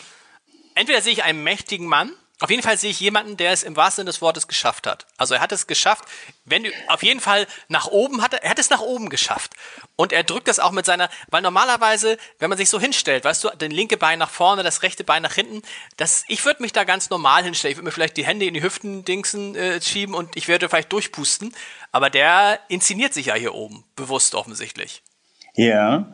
Entweder 0.75 1.01
sehe 1.01 1.11
ich 1.11 1.23
einen 1.23 1.43
mächtigen 1.43 1.87
Mann, 1.87 2.13
auf 2.41 2.49
jeden 2.49 2.61
Fall 2.61 2.77
sehe 2.77 2.91
ich 2.91 2.99
jemanden, 2.99 3.37
der 3.37 3.51
es 3.51 3.63
im 3.63 3.77
wahrsten 3.77 4.01
Sinne 4.01 4.09
des 4.09 4.21
Wortes 4.21 4.47
geschafft 4.47 4.87
hat. 4.87 5.05
Also 5.15 5.35
er 5.35 5.39
hat 5.39 5.53
es 5.53 5.67
geschafft, 5.67 6.03
wenn 6.43 6.63
du 6.63 6.69
auf 6.87 7.01
jeden 7.01 7.21
Fall 7.21 7.47
nach 7.69 7.87
oben 7.87 8.21
hat 8.21 8.33
er, 8.33 8.43
er 8.43 8.49
hat 8.49 8.59
es 8.59 8.69
nach 8.69 8.81
oben 8.81 9.09
geschafft. 9.09 9.53
Und 9.95 10.11
er 10.11 10.23
drückt 10.23 10.49
das 10.49 10.59
auch 10.59 10.71
mit 10.71 10.85
seiner, 10.85 11.09
weil 11.29 11.41
normalerweise, 11.41 12.17
wenn 12.39 12.49
man 12.49 12.57
sich 12.57 12.69
so 12.69 12.77
hinstellt, 12.77 13.23
weißt 13.23 13.45
du, 13.45 13.49
den 13.51 13.71
linke 13.71 13.95
Bein 13.95 14.19
nach 14.19 14.29
vorne, 14.29 14.63
das 14.63 14.83
rechte 14.83 15.05
Bein 15.05 15.21
nach 15.21 15.33
hinten, 15.33 15.61
das, 15.95 16.25
ich 16.27 16.43
würde 16.43 16.61
mich 16.61 16.73
da 16.73 16.83
ganz 16.83 17.09
normal 17.09 17.43
hinstellen. 17.43 17.71
Ich 17.71 17.77
würde 17.77 17.85
mir 17.85 17.93
vielleicht 17.93 18.17
die 18.17 18.25
Hände 18.25 18.45
in 18.45 18.53
die 18.53 18.63
Hüften 18.63 19.05
dingsen 19.05 19.55
äh, 19.55 19.81
schieben 19.81 20.13
und 20.13 20.35
ich 20.35 20.49
würde 20.49 20.67
vielleicht 20.67 20.91
durchpusten. 20.91 21.55
Aber 21.93 22.09
der 22.09 22.59
inszeniert 22.67 23.13
sich 23.13 23.27
ja 23.27 23.35
hier 23.35 23.55
oben, 23.55 23.85
bewusst 23.95 24.35
offensichtlich. 24.35 25.03
Ja, 25.53 26.11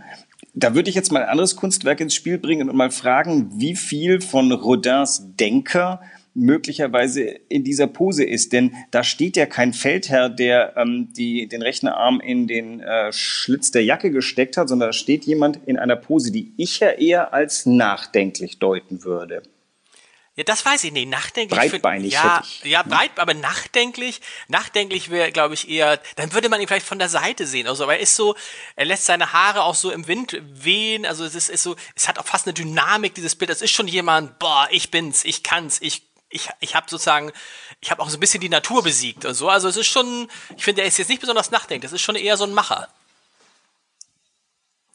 da 0.54 0.76
würde 0.76 0.90
ich 0.90 0.96
jetzt 0.96 1.12
mal 1.12 1.24
ein 1.24 1.30
anderes 1.30 1.56
Kunstwerk 1.56 2.00
ins 2.00 2.14
Spiel 2.14 2.38
bringen 2.38 2.70
und 2.70 2.76
mal 2.76 2.92
fragen, 2.92 3.52
wie 3.56 3.76
viel 3.76 4.22
von 4.22 4.52
Rodins 4.52 5.24
Denker 5.40 6.02
möglicherweise 6.34 7.22
in 7.50 7.64
dieser 7.64 7.88
Pose 7.88 8.24
ist. 8.24 8.54
Denn 8.54 8.74
da 8.92 9.04
steht 9.04 9.36
ja 9.36 9.46
kein 9.46 9.74
Feldherr, 9.74 10.30
der 10.30 10.78
ähm, 10.78 11.10
die, 11.16 11.48
den 11.48 11.62
rechten 11.62 11.88
Arm 11.88 12.22
in 12.22 12.48
den 12.48 12.80
äh, 12.80 13.12
Schlitz 13.12 13.72
der 13.72 13.84
Jacke 13.84 14.12
gesteckt 14.12 14.58
hat, 14.58 14.70
sondern 14.70 14.90
da 14.90 14.94
steht 14.94 15.26
jemand 15.26 15.60
in 15.66 15.78
einer 15.78 15.96
Pose, 15.96 16.32
die 16.32 16.52
ich 16.58 16.80
ja 16.80 16.90
eher 16.90 17.34
als 17.34 17.66
nachdenklich 17.66 18.60
deuten 18.60 19.04
würde. 19.04 19.44
Ja, 20.36 20.46
das 20.46 20.66
weiß 20.66 20.86
ich 20.86 20.94
nicht. 20.94 21.10
Nachdenklich. 21.10 21.60
Breitbeinig. 21.60 22.14
Ja, 22.14 22.42
ja, 22.64 22.84
breit, 22.84 23.12
aber 23.18 23.34
nachdenklich. 23.34 24.22
Nachdenklich 24.48 25.10
wäre, 25.10 25.32
glaube 25.32 25.56
ich, 25.56 25.68
eher, 25.68 26.00
dann 26.16 26.32
würde 26.32 26.48
man 26.48 26.62
ihn 26.62 26.68
vielleicht 26.68 26.86
von 26.86 27.00
der 27.00 27.10
Seite 27.10 27.46
sehen. 27.46 27.68
Also, 27.68 27.84
aber 27.84 27.96
er 27.96 28.00
ist 28.00 28.16
so, 28.16 28.36
er 28.78 28.86
lässt 28.86 29.06
seine 29.06 29.34
Haare 29.34 29.64
auch 29.64 29.76
so 29.76 29.92
im 29.92 30.08
Wind 30.08 30.38
wehen. 30.42 31.06
Also, 31.06 31.26
es 31.26 31.36
ist, 31.36 31.50
ist 31.50 31.64
so, 31.64 31.76
es 31.96 32.08
hat 32.08 32.18
auch 32.18 32.26
fast 32.26 32.48
eine 32.48 32.54
Dynamik, 32.54 33.14
dieses 33.14 33.36
Bild. 33.36 33.52
Das 33.52 33.62
ist 33.62 33.72
schon 33.72 33.90
jemand, 33.90 34.40
boah, 34.40 34.70
ich 34.72 34.90
bin's, 34.90 35.26
ich 35.26 35.44
kann's, 35.44 35.82
ich, 35.82 36.04
ich, 36.30 36.48
ich 36.62 36.76
habe 36.76 36.90
sozusagen, 36.90 37.34
ich 37.82 37.92
habe 37.92 38.02
auch 38.02 38.10
so 38.10 38.16
ein 38.16 38.22
bisschen 38.22 38.40
die 38.40 38.48
Natur 38.48 38.84
besiegt 38.84 39.26
und 39.26 39.34
so. 39.34 39.50
Also, 39.50 39.68
es 39.68 39.76
ist 39.76 39.88
schon, 39.88 40.30
ich 40.56 40.64
finde, 40.64 40.82
er 40.82 40.88
ist 40.88 40.98
jetzt 40.98 41.10
nicht 41.10 41.20
besonders 41.20 41.52
nachdenklich. 41.52 41.92
Das 41.92 41.94
ist 41.94 42.02
schon 42.02 42.16
eher 42.16 42.38
so 42.38 42.46
ein 42.46 42.54
Macher. 42.54 42.88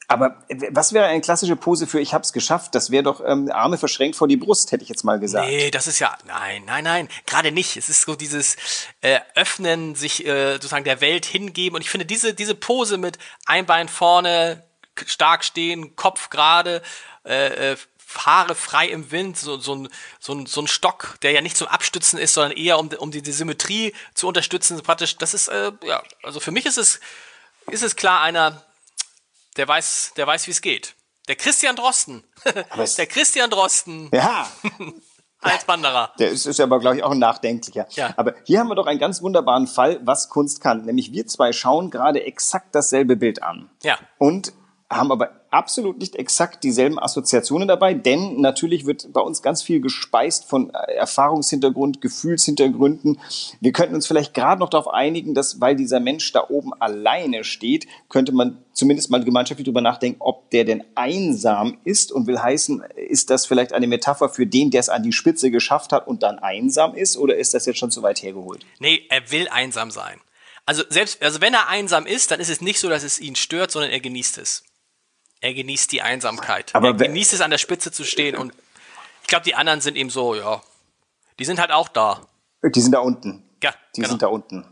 Aber 0.09 0.39
was 0.71 0.93
wäre 0.93 1.07
eine 1.07 1.21
klassische 1.21 1.57
Pose 1.57 1.87
für 1.87 2.01
ich 2.01 2.15
hab's 2.15 2.33
geschafft? 2.33 2.75
Das 2.75 2.91
wäre 2.91 3.03
doch 3.03 3.21
ähm, 3.25 3.51
Arme 3.51 3.77
verschränkt 3.77 4.17
vor 4.17 4.29
die 4.29 4.37
Brust, 4.37 4.71
hätte 4.71 4.85
ich 4.85 4.89
jetzt 4.89 5.05
mal 5.05 5.19
gesagt. 5.19 5.49
Nee, 5.49 5.71
das 5.71 5.87
ist 5.87 5.99
ja 5.99 6.17
nein, 6.27 6.63
nein, 6.67 6.85
nein, 6.85 7.09
gerade 7.27 7.51
nicht. 7.51 7.77
Es 7.77 7.89
ist 7.89 8.03
so 8.03 8.15
dieses 8.15 8.57
äh, 9.01 9.21
öffnen, 9.35 9.95
sich 9.95 10.25
äh, 10.25 10.55
sozusagen 10.55 10.85
der 10.85 11.01
Welt 11.01 11.27
hingeben 11.27 11.77
und 11.77 11.83
ich 11.83 11.91
finde 11.91 12.07
diese 12.07 12.35
diese 12.35 12.55
Pose 12.55 12.99
mit 12.99 13.19
ein 13.47 13.67
Bein 13.67 13.89
vorne, 13.89 14.63
stark 15.07 15.45
stehen, 15.45 15.97
Kopf 15.97 16.31
gerade, 16.31 16.83
äh, 17.25 17.73
äh, 17.73 17.77
Haare 18.15 18.55
frei 18.55 18.87
im 18.87 19.11
Wind, 19.11 19.37
so, 19.37 19.59
so, 19.59 19.75
ein, 19.75 19.89
so, 20.21 20.33
ein, 20.33 20.47
so 20.47 20.63
ein 20.63 20.69
Stock, 20.69 21.19
der 21.23 21.33
ja 21.33 21.43
nicht 21.43 21.57
zum 21.57 21.67
Abstützen 21.67 22.19
ist, 22.19 22.33
sondern 22.33 22.57
eher 22.57 22.79
um, 22.79 22.89
um 22.99 23.11
die, 23.11 23.21
die 23.21 23.33
Symmetrie 23.33 23.93
zu 24.15 24.27
unterstützen. 24.27 24.81
Praktisch, 24.83 25.19
das 25.19 25.35
ist, 25.35 25.49
äh, 25.49 25.73
ja, 25.85 26.03
also 26.23 26.41
für 26.41 26.51
mich 26.51 26.65
ist 26.65 26.79
es, 26.79 27.01
ist 27.71 27.83
es 27.83 27.95
klar 27.95 28.23
einer, 28.23 28.65
der 29.57 29.69
weiß, 29.69 30.13
der 30.17 30.27
weiß, 30.27 30.47
wie 30.47 30.51
es 30.51 30.61
geht. 30.61 30.95
Der 31.29 31.37
Christian 31.37 31.77
Drosten. 31.77 32.25
der 32.99 33.07
Christian 33.07 33.51
Drosten. 33.51 34.11
Ja. 34.13 34.51
Als 35.41 35.69
Wanderer. 35.69 36.13
Der 36.19 36.31
ist, 36.31 36.47
ist 36.47 36.61
aber, 36.61 36.81
glaube 36.81 36.97
ich, 36.97 37.03
auch 37.03 37.11
ein 37.11 37.19
nachdenklicher. 37.19 37.87
Ja. 37.91 38.15
Aber 38.17 38.35
hier 38.45 38.59
haben 38.59 38.69
wir 38.69 38.75
doch 38.75 38.87
einen 38.87 38.99
ganz 38.99 39.23
wunderbaren 39.23 39.67
Fall, 39.67 40.01
was 40.03 40.29
Kunst 40.29 40.61
kann. 40.61 40.85
Nämlich 40.85 41.13
wir 41.13 41.27
zwei 41.27 41.53
schauen 41.53 41.91
gerade 41.91 42.25
exakt 42.25 42.75
dasselbe 42.75 43.17
Bild 43.17 43.43
an. 43.43 43.71
Ja. 43.83 43.99
Und 44.19 44.53
haben 44.91 45.13
aber 45.13 45.46
absolut 45.51 45.99
nicht 45.99 46.17
exakt 46.17 46.65
dieselben 46.65 46.99
Assoziationen 46.99 47.69
dabei, 47.69 47.95
denn 47.95 48.41
natürlich 48.41 48.87
wird 48.87 49.13
bei 49.13 49.21
uns 49.21 49.43
ganz 49.43 49.63
viel 49.63 49.81
gespeist 49.81 50.45
von 50.45 50.71
äh, 50.71 50.93
Erfahrungshintergrund, 50.95 52.01
Gefühlshintergründen. 52.01 53.21
Wir 53.61 53.73
könnten 53.73 53.95
uns 53.95 54.07
vielleicht 54.07 54.35
gerade 54.35 54.61
noch 54.61 54.71
darauf 54.71 54.89
einigen, 54.89 55.35
dass, 55.35 55.61
weil 55.61 55.77
dieser 55.77 56.01
Mensch 56.01 56.33
da 56.33 56.45
oben 56.49 56.73
alleine 56.75 57.45
steht, 57.45 57.87
könnte 58.09 58.33
man 58.33 58.59
zumindest 58.73 59.11
mal 59.11 59.25
gemeinschaftlich 59.25 59.65
darüber 59.65 59.81
nachdenken, 59.81 60.21
ob 60.21 60.51
der 60.51 60.65
denn 60.65 60.85
einsam 60.95 61.79
ist 61.85 62.13
und 62.13 62.27
will 62.27 62.39
heißen, 62.39 62.83
ist 63.09 63.31
das 63.31 63.47
vielleicht 63.47 63.73
eine 63.73 63.87
Metapher 63.87 64.29
für 64.29 64.47
den, 64.47 64.71
der 64.71 64.81
es 64.81 64.89
an 64.89 65.03
die 65.03 65.13
Spitze 65.13 65.51
geschafft 65.51 65.93
hat 65.93 66.07
und 66.07 66.23
dann 66.23 66.39
einsam 66.39 66.95
ist 66.95 67.17
oder 67.17 67.37
ist 67.37 67.55
das 67.55 67.67
jetzt 67.67 67.79
schon 67.79 67.91
zu 67.91 68.03
weit 68.03 68.23
hergeholt? 68.23 68.65
Nee, 68.79 69.03
er 69.09 69.31
will 69.31 69.49
einsam 69.49 69.91
sein. 69.91 70.21
Also 70.67 70.83
selbst, 70.89 71.23
also 71.23 71.41
wenn 71.41 71.55
er 71.55 71.69
einsam 71.69 72.07
ist, 72.07 72.33
dann 72.33 72.41
ist 72.41 72.51
es 72.51 72.61
nicht 72.61 72.81
so, 72.81 72.89
dass 72.89 73.05
es 73.05 73.21
ihn 73.21 73.37
stört, 73.37 73.71
sondern 73.71 73.93
er 73.93 74.01
genießt 74.01 74.39
es. 74.39 74.65
Er 75.41 75.55
genießt 75.55 75.93
die 75.93 76.03
Einsamkeit. 76.03 76.75
Aber 76.75 76.89
er 76.89 76.95
genießt 76.95 77.35
es, 77.35 77.41
an 77.41 77.51
der 77.51 77.59
Spitze 77.59 77.93
zu 77.93 78.05
stehen 78.05 78.37
und 78.37 78.53
ich 79.23 79.29
glaube, 79.29 79.45
die 79.45 79.55
anderen 79.55 79.81
sind 79.81 79.97
ihm 79.97 80.09
so, 80.09 80.35
ja. 80.35 80.63
Die 81.39 81.45
sind 81.45 81.59
halt 81.59 81.73
auch 81.73 81.89
da. 81.89 82.21
Die 82.63 82.81
sind 82.81 82.93
da 82.93 83.01
unten. 83.01 83.43
Ja, 83.63 83.73
die 83.95 84.01
genau. 84.01 84.11
sind 84.11 84.23
da 84.23 84.29
unten. 84.29 84.65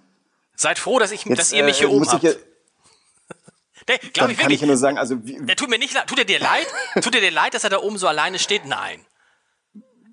Seid 0.56 0.78
froh, 0.78 0.98
dass, 0.98 1.10
ich, 1.10 1.24
Jetzt, 1.24 1.38
dass 1.38 1.52
ihr 1.52 1.64
mich 1.64 1.78
hier 1.78 1.88
äh, 1.88 1.92
oben 1.92 2.08
habt. 2.08 2.22
Ja, 2.22 2.32
der, 3.88 3.98
glaub 3.98 4.30
ich 4.30 4.38
kann 4.38 4.50
ich 4.50 4.62
nur 4.62 4.76
sagen, 4.76 4.98
also 4.98 5.24
wie, 5.26 5.44
der 5.44 5.56
tut 5.56 5.68
mir 5.68 5.78
nicht 5.78 5.92
leid. 5.92 6.06
Tut 6.06 6.18
er 6.18 6.24
dir 6.24 6.38
leid? 6.38 6.66
tut 7.02 7.14
er 7.14 7.20
dir 7.20 7.30
leid, 7.30 7.54
dass 7.54 7.64
er 7.64 7.70
da 7.70 7.78
oben 7.78 7.98
so 7.98 8.06
alleine 8.06 8.38
steht? 8.38 8.64
Nein. 8.64 9.00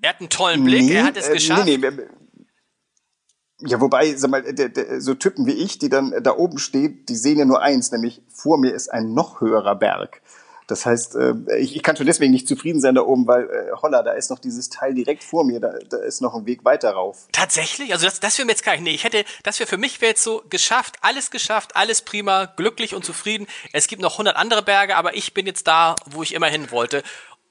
Er 0.01 0.09
hat 0.09 0.19
einen 0.19 0.29
tollen 0.29 0.63
Blick, 0.63 0.81
nee, 0.81 0.95
er 0.95 1.03
hat 1.03 1.17
es 1.17 1.27
äh, 1.27 1.33
geschafft. 1.33 1.65
Nee, 1.65 1.77
nee, 1.77 1.91
ja, 3.63 3.79
wobei, 3.79 4.15
sag 4.15 4.31
mal, 4.31 4.41
der, 4.41 4.69
der, 4.69 5.01
so 5.01 5.13
Typen 5.13 5.45
wie 5.45 5.51
ich, 5.51 5.77
die 5.77 5.89
dann 5.89 6.15
da 6.23 6.35
oben 6.35 6.57
stehen, 6.57 7.05
die 7.07 7.15
sehen 7.15 7.37
ja 7.37 7.45
nur 7.45 7.61
eins, 7.61 7.91
nämlich 7.91 8.23
vor 8.33 8.57
mir 8.57 8.73
ist 8.73 8.91
ein 8.91 9.13
noch 9.13 9.41
höherer 9.41 9.75
Berg. 9.75 10.21
Das 10.67 10.85
heißt, 10.85 11.15
äh, 11.15 11.57
ich, 11.57 11.75
ich 11.75 11.83
kann 11.83 11.95
schon 11.95 12.05
deswegen 12.05 12.31
nicht 12.31 12.47
zufrieden 12.47 12.79
sein 12.79 12.95
da 12.95 13.01
oben, 13.01 13.27
weil 13.27 13.43
äh, 13.43 13.71
holla, 13.81 14.03
da 14.03 14.11
ist 14.13 14.29
noch 14.29 14.39
dieses 14.39 14.69
Teil 14.69 14.93
direkt 14.93 15.23
vor 15.23 15.43
mir, 15.43 15.59
da, 15.59 15.73
da 15.89 15.97
ist 15.97 16.21
noch 16.21 16.33
ein 16.33 16.45
Weg 16.45 16.63
weiter 16.63 16.91
rauf. 16.91 17.27
Tatsächlich? 17.31 17.93
Also 17.93 18.05
das, 18.05 18.19
das 18.19 18.37
wäre 18.37 18.45
mir 18.45 18.53
jetzt 18.53 18.63
gar 18.63 18.73
nicht. 18.73 18.83
Nee, 18.83 18.95
ich 18.95 19.03
hätte, 19.03 19.25
das 19.43 19.59
wäre 19.59 19.67
für 19.67 19.77
mich 19.77 20.01
wäre 20.01 20.11
jetzt 20.11 20.23
so 20.23 20.43
geschafft, 20.49 20.97
alles 21.01 21.31
geschafft, 21.31 21.75
alles 21.75 22.01
prima, 22.01 22.45
glücklich 22.45 22.95
und 22.95 23.03
zufrieden. 23.03 23.47
Es 23.73 23.87
gibt 23.87 24.01
noch 24.01 24.13
100 24.13 24.35
andere 24.35 24.61
Berge, 24.61 24.95
aber 24.95 25.15
ich 25.15 25.33
bin 25.33 25.45
jetzt 25.45 25.67
da, 25.67 25.95
wo 26.05 26.23
ich 26.23 26.33
immer 26.33 26.47
hin 26.47 26.71
wollte. 26.71 27.03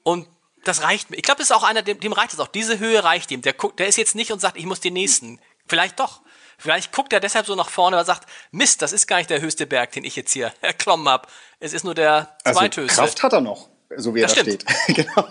Und 0.03 0.27
das 0.63 0.83
reicht 0.83 1.09
mir. 1.09 1.17
Ich 1.17 1.23
glaube, 1.23 1.39
das 1.39 1.49
ist 1.49 1.55
auch 1.55 1.63
einer, 1.63 1.81
dem, 1.81 1.99
dem 1.99 2.13
reicht 2.13 2.33
es 2.33 2.39
auch. 2.39 2.47
Diese 2.47 2.79
Höhe 2.79 3.03
reicht 3.03 3.31
ihm. 3.31 3.41
Der 3.41 3.53
der 3.77 3.87
ist 3.87 3.97
jetzt 3.97 4.15
nicht 4.15 4.31
und 4.31 4.39
sagt, 4.39 4.57
ich 4.57 4.65
muss 4.65 4.79
den 4.79 4.93
nächsten. 4.93 5.39
Vielleicht 5.67 5.99
doch. 5.99 6.21
Vielleicht 6.61 6.91
guckt 6.91 7.11
er 7.11 7.19
deshalb 7.19 7.47
so 7.47 7.55
nach 7.55 7.69
vorne 7.69 7.97
und 7.97 8.05
sagt, 8.05 8.29
Mist, 8.51 8.83
das 8.83 8.93
ist 8.93 9.07
gar 9.07 9.17
nicht 9.17 9.31
der 9.31 9.41
höchste 9.41 9.65
Berg, 9.65 9.93
den 9.93 10.03
ich 10.03 10.15
jetzt 10.15 10.31
hier 10.31 10.53
erklommen 10.61 11.09
habe. 11.09 11.27
Es 11.59 11.73
ist 11.73 11.83
nur 11.83 11.95
der 11.95 12.37
also 12.43 12.59
zweithöchste. 12.59 13.01
Kraft 13.01 13.23
hat 13.23 13.33
er 13.33 13.41
noch, 13.41 13.69
so 13.97 14.13
wie 14.13 14.19
er 14.19 14.27
das 14.27 14.35
da 14.35 14.41
steht. 14.41 14.65
genau. 14.87 15.27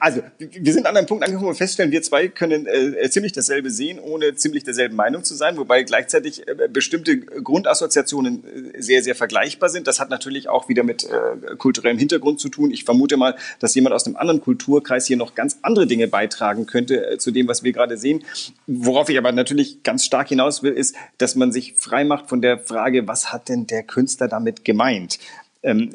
Also, 0.00 0.22
wir 0.38 0.72
sind 0.72 0.86
an 0.86 0.96
einem 0.96 1.06
Punkt 1.06 1.24
angekommen, 1.24 1.50
wir 1.50 1.54
feststellen, 1.54 1.90
wir 1.90 2.02
zwei 2.02 2.28
können 2.28 2.66
äh, 2.66 3.08
ziemlich 3.10 3.32
dasselbe 3.32 3.70
sehen, 3.70 3.98
ohne 3.98 4.34
ziemlich 4.34 4.64
derselben 4.64 4.96
Meinung 4.96 5.24
zu 5.24 5.34
sein, 5.34 5.56
wobei 5.56 5.82
gleichzeitig 5.82 6.46
äh, 6.46 6.68
bestimmte 6.68 7.18
Grundassoziationen 7.18 8.74
äh, 8.74 8.82
sehr, 8.82 9.02
sehr 9.02 9.14
vergleichbar 9.14 9.68
sind. 9.70 9.86
Das 9.86 10.00
hat 10.00 10.10
natürlich 10.10 10.48
auch 10.48 10.68
wieder 10.68 10.82
mit 10.82 11.04
äh, 11.04 11.56
kulturellem 11.56 11.98
Hintergrund 11.98 12.40
zu 12.40 12.48
tun. 12.48 12.70
Ich 12.70 12.84
vermute 12.84 13.16
mal, 13.16 13.36
dass 13.58 13.74
jemand 13.74 13.94
aus 13.94 14.06
einem 14.06 14.16
anderen 14.16 14.40
Kulturkreis 14.40 15.06
hier 15.06 15.16
noch 15.16 15.34
ganz 15.34 15.58
andere 15.62 15.86
Dinge 15.86 16.08
beitragen 16.08 16.66
könnte 16.66 17.12
äh, 17.12 17.18
zu 17.18 17.30
dem, 17.30 17.48
was 17.48 17.62
wir 17.62 17.72
gerade 17.72 17.96
sehen. 17.96 18.24
Worauf 18.66 19.08
ich 19.08 19.16
aber 19.16 19.32
natürlich 19.32 19.82
ganz 19.82 20.04
stark 20.04 20.28
hinaus 20.28 20.62
will, 20.62 20.72
ist, 20.72 20.94
dass 21.16 21.34
man 21.36 21.52
sich 21.52 21.74
frei 21.78 22.04
macht 22.04 22.28
von 22.28 22.42
der 22.42 22.58
Frage, 22.58 23.06
was 23.08 23.32
hat 23.32 23.48
denn 23.48 23.66
der 23.66 23.82
Künstler 23.82 24.28
damit 24.28 24.64
gemeint? 24.64 25.18
Ähm, 25.62 25.90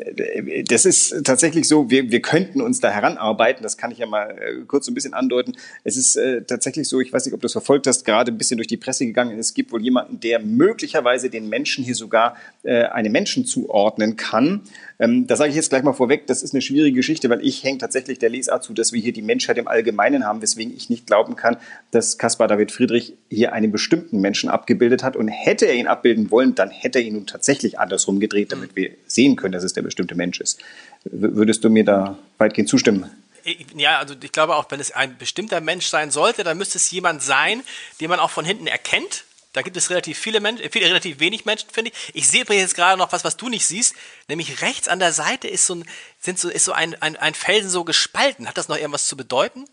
das 0.68 0.86
ist 0.86 1.24
tatsächlich 1.24 1.70
so, 1.70 1.90
wir, 1.90 2.12
wir 2.12 2.22
könnten 2.22 2.60
uns 2.60 2.82
da 2.82 2.90
heranarbeiten, 2.90 3.64
das 3.64 3.78
kann 3.78 3.92
ich 3.92 3.98
ja 3.98 4.06
mal 4.06 4.32
äh, 4.32 4.66
kurz 4.68 4.86
so 4.86 4.92
ein 4.92 4.94
bisschen 4.94 5.14
andeuten. 5.14 5.56
Es 5.86 5.96
ist 5.96 6.18
äh, 6.18 6.44
tatsächlich 6.44 6.90
so, 6.90 7.00
ich 7.00 7.14
weiß 7.14 7.24
nicht, 7.26 7.34
ob 7.34 7.40
du 7.40 7.46
es 7.46 7.54
verfolgt 7.54 7.88
hast, 7.88 8.04
gerade 8.04 8.34
ein 8.34 8.38
bisschen 8.38 8.58
durch 8.58 8.68
die 8.68 8.76
Presse 8.76 9.06
gegangen, 9.06 9.40
es 9.40 9.54
gibt 9.54 9.72
wohl 9.72 9.82
jemanden, 9.82 10.20
der 10.20 10.40
möglicherweise 10.40 11.30
den 11.30 11.48
Menschen 11.48 11.84
hier 11.84 11.96
sogar 11.96 12.36
äh, 12.64 12.84
einem 12.84 13.14
Menschen 13.14 13.46
zuordnen 13.46 14.18
kann. 14.18 14.62
Ähm, 15.00 15.28
da 15.28 15.38
sage 15.38 15.52
ich 15.52 15.56
jetzt 15.56 15.70
gleich 15.70 15.84
mal 15.84 15.94
vorweg, 15.94 16.28
das 16.28 16.44
ist 16.44 16.54
eine 16.54 16.62
schwierige 16.62 16.98
Geschichte, 16.98 17.30
weil 17.30 17.46
ich 17.46 17.64
hänge 17.64 17.78
tatsächlich 17.78 18.20
der 18.20 18.30
Lesart 18.30 18.64
zu, 18.64 18.74
dass 18.74 18.92
wir 18.92 19.02
hier 19.02 19.14
die 19.14 19.22
Menschheit 19.22 19.58
im 19.58 19.70
Allgemeinen 19.70 20.26
haben, 20.26 20.42
weswegen 20.42 20.76
ich 20.76 20.90
nicht 20.90 21.08
glauben 21.08 21.38
kann, 21.38 21.56
dass 21.92 22.18
Caspar 22.18 22.50
David 22.50 22.72
Friedrich 22.72 23.14
hier 23.30 23.54
einen 23.54 23.72
bestimmten 23.72 24.20
Menschen 24.20 24.50
abgebildet 24.50 25.04
hat. 25.04 25.16
Und 25.16 25.30
hätte 25.30 25.68
er 25.68 25.76
ihn 25.76 25.88
abbilden 25.88 26.32
wollen, 26.32 26.54
dann 26.54 26.70
hätte 26.70 27.00
er 27.00 27.06
ihn 27.06 27.14
nun 27.14 27.28
tatsächlich 27.28 27.80
andersrum 27.80 28.20
gedreht, 28.20 28.52
damit 28.52 28.76
wir 28.76 28.92
sehen 29.08 29.36
können, 29.38 29.54
dass 29.64 29.72
es 29.72 29.74
der 29.74 29.82
bestimmte 29.82 30.16
Mensch 30.16 30.40
ist. 30.40 30.62
Würdest 31.04 31.64
du 31.64 31.70
mir 31.70 31.86
da 31.86 32.18
weitgehend 32.38 32.70
zustimmen? 32.70 33.10
Ja, 33.76 34.00
also 34.00 34.16
ich 34.22 34.32
glaube 34.32 34.56
auch, 34.56 34.66
wenn 34.70 34.80
es 34.80 34.92
ein 34.92 35.18
bestimmter 35.18 35.60
Mensch 35.60 35.88
sein 35.88 36.12
sollte, 36.12 36.44
dann 36.44 36.58
müsste 36.58 36.78
es 36.78 36.90
jemand 36.92 37.22
sein, 37.22 37.64
den 38.00 38.10
man 38.10 38.20
auch 38.20 38.30
von 38.30 38.46
hinten 38.46 38.68
erkennt. 38.68 39.26
Da 39.52 39.62
gibt 39.62 39.78
es 39.78 39.90
relativ 39.90 40.18
viele 40.18 40.40
Menschen, 40.40 40.68
viele, 40.72 40.88
relativ 40.88 41.20
wenig 41.20 41.46
Menschen, 41.46 41.70
finde 41.72 41.92
ich. 41.92 42.16
Ich 42.16 42.28
sehe 42.28 42.42
übrigens 42.42 42.64
jetzt 42.64 42.76
gerade 42.76 42.98
noch 42.98 43.12
was, 43.12 43.24
was 43.24 43.38
du 43.38 43.50
nicht 43.50 43.66
siehst. 43.66 43.96
Nämlich 44.28 44.62
rechts 44.62 44.88
an 44.88 45.00
der 45.00 45.14
Seite 45.14 45.48
ist 45.48 45.68
so 45.68 45.76
ein, 45.76 45.86
sind 46.20 46.40
so, 46.40 46.50
ist 46.50 46.66
so 46.66 46.72
ein, 46.72 47.00
ein, 47.02 47.16
ein 47.18 47.34
Felsen 47.36 47.70
so 47.70 47.84
gespalten. 47.84 48.48
Hat 48.48 48.58
das 48.58 48.68
noch 48.68 48.78
irgendwas 48.78 49.08
zu 49.08 49.16
bedeuten? 49.16 49.66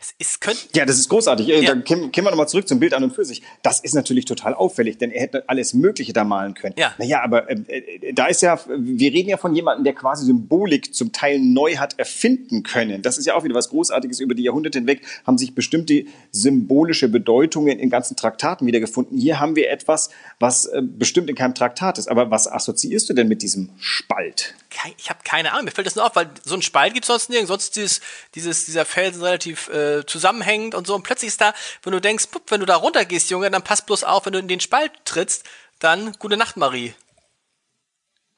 Es 0.00 0.14
ist, 0.18 0.40
könnt 0.40 0.68
ja, 0.74 0.86
das 0.86 0.96
ist 0.96 1.10
großartig. 1.10 1.46
Ja. 1.46 1.60
Dann 1.60 1.84
kommen 1.84 2.10
wir 2.10 2.22
nochmal 2.30 2.48
zurück 2.48 2.66
zum 2.66 2.80
Bild 2.80 2.94
an 2.94 3.04
und 3.04 3.14
für 3.14 3.26
sich. 3.26 3.42
Das 3.62 3.80
ist 3.80 3.94
natürlich 3.94 4.24
total 4.24 4.54
auffällig, 4.54 4.96
denn 4.96 5.10
er 5.10 5.20
hätte 5.20 5.46
alles 5.46 5.74
Mögliche 5.74 6.14
da 6.14 6.24
malen 6.24 6.54
können. 6.54 6.74
Ja. 6.78 6.94
Naja, 6.96 7.22
aber 7.22 7.50
äh, 7.50 7.56
äh, 7.68 8.12
da 8.14 8.26
ist 8.26 8.40
ja, 8.40 8.58
wir 8.66 9.12
reden 9.12 9.28
ja 9.28 9.36
von 9.36 9.54
jemandem, 9.54 9.84
der 9.84 9.92
quasi 9.92 10.24
Symbolik 10.24 10.94
zum 10.94 11.12
Teil 11.12 11.38
neu 11.38 11.76
hat 11.76 11.98
erfinden 11.98 12.62
können. 12.62 13.02
Das 13.02 13.18
ist 13.18 13.26
ja 13.26 13.34
auch 13.34 13.44
wieder 13.44 13.54
was 13.54 13.68
Großartiges. 13.68 14.20
Über 14.20 14.34
die 14.34 14.44
Jahrhunderte 14.44 14.78
hinweg 14.78 15.02
haben 15.26 15.36
sich 15.36 15.54
bestimmte 15.54 16.06
symbolische 16.32 17.10
Bedeutungen 17.10 17.78
in 17.78 17.90
ganzen 17.90 18.16
Traktaten 18.16 18.66
wiedergefunden. 18.66 19.18
Hier 19.18 19.38
haben 19.38 19.54
wir 19.54 19.70
etwas, 19.70 20.08
was 20.38 20.64
äh, 20.64 20.80
bestimmt 20.82 21.28
in 21.28 21.36
keinem 21.36 21.54
Traktat 21.54 21.98
ist. 21.98 22.08
Aber 22.08 22.30
was 22.30 22.48
assoziierst 22.48 23.10
du 23.10 23.12
denn 23.12 23.28
mit 23.28 23.42
diesem 23.42 23.68
Spalt? 23.78 24.54
Ich 24.96 25.10
habe 25.10 25.20
keine 25.24 25.52
Ahnung. 25.52 25.66
Mir 25.66 25.72
fällt 25.72 25.86
das 25.86 25.96
nur 25.96 26.06
auf, 26.06 26.16
weil 26.16 26.30
so 26.42 26.54
ein 26.54 26.62
Spalt 26.62 26.94
gibt 26.94 27.04
es 27.04 27.08
sonst 27.08 27.28
nirgends. 27.28 27.48
Sonst 27.48 27.76
dieses, 27.76 28.00
dieses, 28.34 28.64
dieser 28.64 28.86
Felsen 28.86 29.22
relativ 29.22 29.68
äh, 29.68 29.89
äh, 29.98 30.06
zusammenhängend 30.06 30.74
und 30.74 30.86
so. 30.86 30.94
Und 30.94 31.02
plötzlich 31.02 31.28
ist 31.28 31.40
da, 31.40 31.54
wenn 31.82 31.92
du 31.92 32.00
denkst, 32.00 32.26
pup, 32.28 32.42
wenn 32.50 32.60
du 32.60 32.66
da 32.66 32.76
runtergehst, 32.76 33.30
Junge, 33.30 33.50
dann 33.50 33.62
pass 33.62 33.84
bloß 33.84 34.04
auf, 34.04 34.26
wenn 34.26 34.32
du 34.32 34.38
in 34.38 34.48
den 34.48 34.60
Spalt 34.60 34.92
trittst, 35.04 35.44
dann 35.78 36.12
gute 36.18 36.36
Nacht, 36.36 36.56
Marie. 36.56 36.94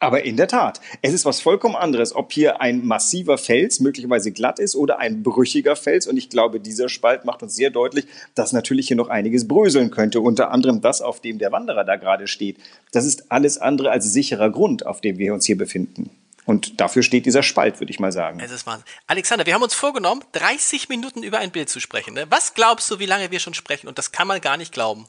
Aber 0.03 0.25
in 0.25 0.37
der 0.37 0.49
Tat, 0.49 0.81
es 1.01 1.13
ist 1.13 1.25
was 1.25 1.41
vollkommen 1.41 1.77
anderes, 1.77 2.13
ob 2.13 2.33
hier 2.33 2.61
ein 2.61 2.85
massiver 2.85 3.39
Fels 3.39 3.79
möglicherweise 3.79 4.33
glatt 4.33 4.59
ist 4.59 4.75
oder 4.75 4.99
ein 4.99 5.23
brüchiger 5.23 5.77
Fels. 5.77 6.09
Und 6.09 6.17
ich 6.17 6.29
glaube, 6.29 6.59
dieser 6.59 6.89
Spalt 6.89 7.25
macht 7.25 7.45
uns 7.45 7.55
sehr 7.55 7.71
deutlich, 7.71 8.07
dass 8.35 8.53
natürlich 8.53 8.89
hier 8.89 8.97
noch 8.97 9.07
einiges 9.07 9.47
bröseln 9.47 9.93
könnte. 9.93 10.21
Unter 10.21 10.51
anderem 10.51 10.81
das, 10.81 11.03
auf 11.03 11.21
dem 11.21 11.39
der 11.39 11.53
Wanderer 11.53 11.85
da 11.85 11.95
gerade 11.95 12.27
steht. 12.27 12.57
Das 12.91 13.05
ist 13.05 13.31
alles 13.31 13.59
andere 13.59 13.93
als 13.93 14.13
sicherer 14.13 14.51
Grund, 14.51 14.87
auf 14.87 15.01
dem 15.01 15.19
wir 15.19 15.35
uns 15.35 15.47
hier 15.47 15.57
befinden. 15.57 16.11
Und 16.45 16.81
dafür 16.81 17.03
steht 17.03 17.25
dieser 17.25 17.43
Spalt, 17.43 17.79
würde 17.81 17.93
ich 17.93 18.01
mal 18.01 18.11
sagen. 18.11 18.41
Es 18.41 18.51
ist 18.51 18.67
Wahnsinn. 18.67 18.85
Alexander, 19.07 19.47
wir 19.47 19.55
haben 19.55 19.63
uns 19.63 19.75
vorgenommen, 19.75 20.25
30 20.33 20.89
Minuten 20.89 21.23
über 21.23 21.39
ein 21.39 21.53
Bild 21.53 21.69
zu 21.69 21.79
sprechen. 21.79 22.15
Ne? 22.15 22.27
Was 22.31 22.55
glaubst 22.55 22.91
du, 22.91 22.99
wie 22.99 23.07
lange 23.07 23.31
wir 23.31 23.39
schon 23.39 23.55
sprechen? 23.55 23.87
Und 23.87 23.99
das 23.99 24.11
kann 24.11 24.27
man 24.27 24.41
gar 24.41 24.57
nicht 24.57 24.73
glauben. 24.73 25.07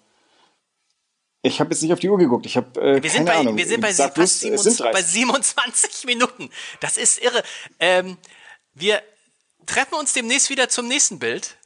Ich 1.41 1.59
habe 1.59 1.71
jetzt 1.71 1.81
nicht 1.81 1.91
auf 1.91 1.99
die 1.99 2.09
Uhr 2.09 2.19
geguckt. 2.19 2.45
Ich 2.45 2.55
habe 2.55 2.79
äh, 2.79 3.03
wir 3.03 3.09
sind 3.09 3.25
keine 3.25 3.31
bei, 3.31 3.35
Ahnung. 3.37 3.57
Wir 3.57 3.65
sind 3.65 3.81
bei, 3.81 3.91
Sag 3.91 4.15
fast 4.15 4.41
27, 4.41 4.91
bei 4.93 5.01
27 5.01 6.03
Minuten. 6.05 6.49
Das 6.79 6.97
ist 6.97 7.21
irre. 7.21 7.43
Ähm, 7.79 8.17
wir 8.75 9.01
treffen 9.65 9.95
uns 9.95 10.13
demnächst 10.13 10.49
wieder 10.49 10.69
zum 10.69 10.87
nächsten 10.87 11.19
Bild. 11.19 11.57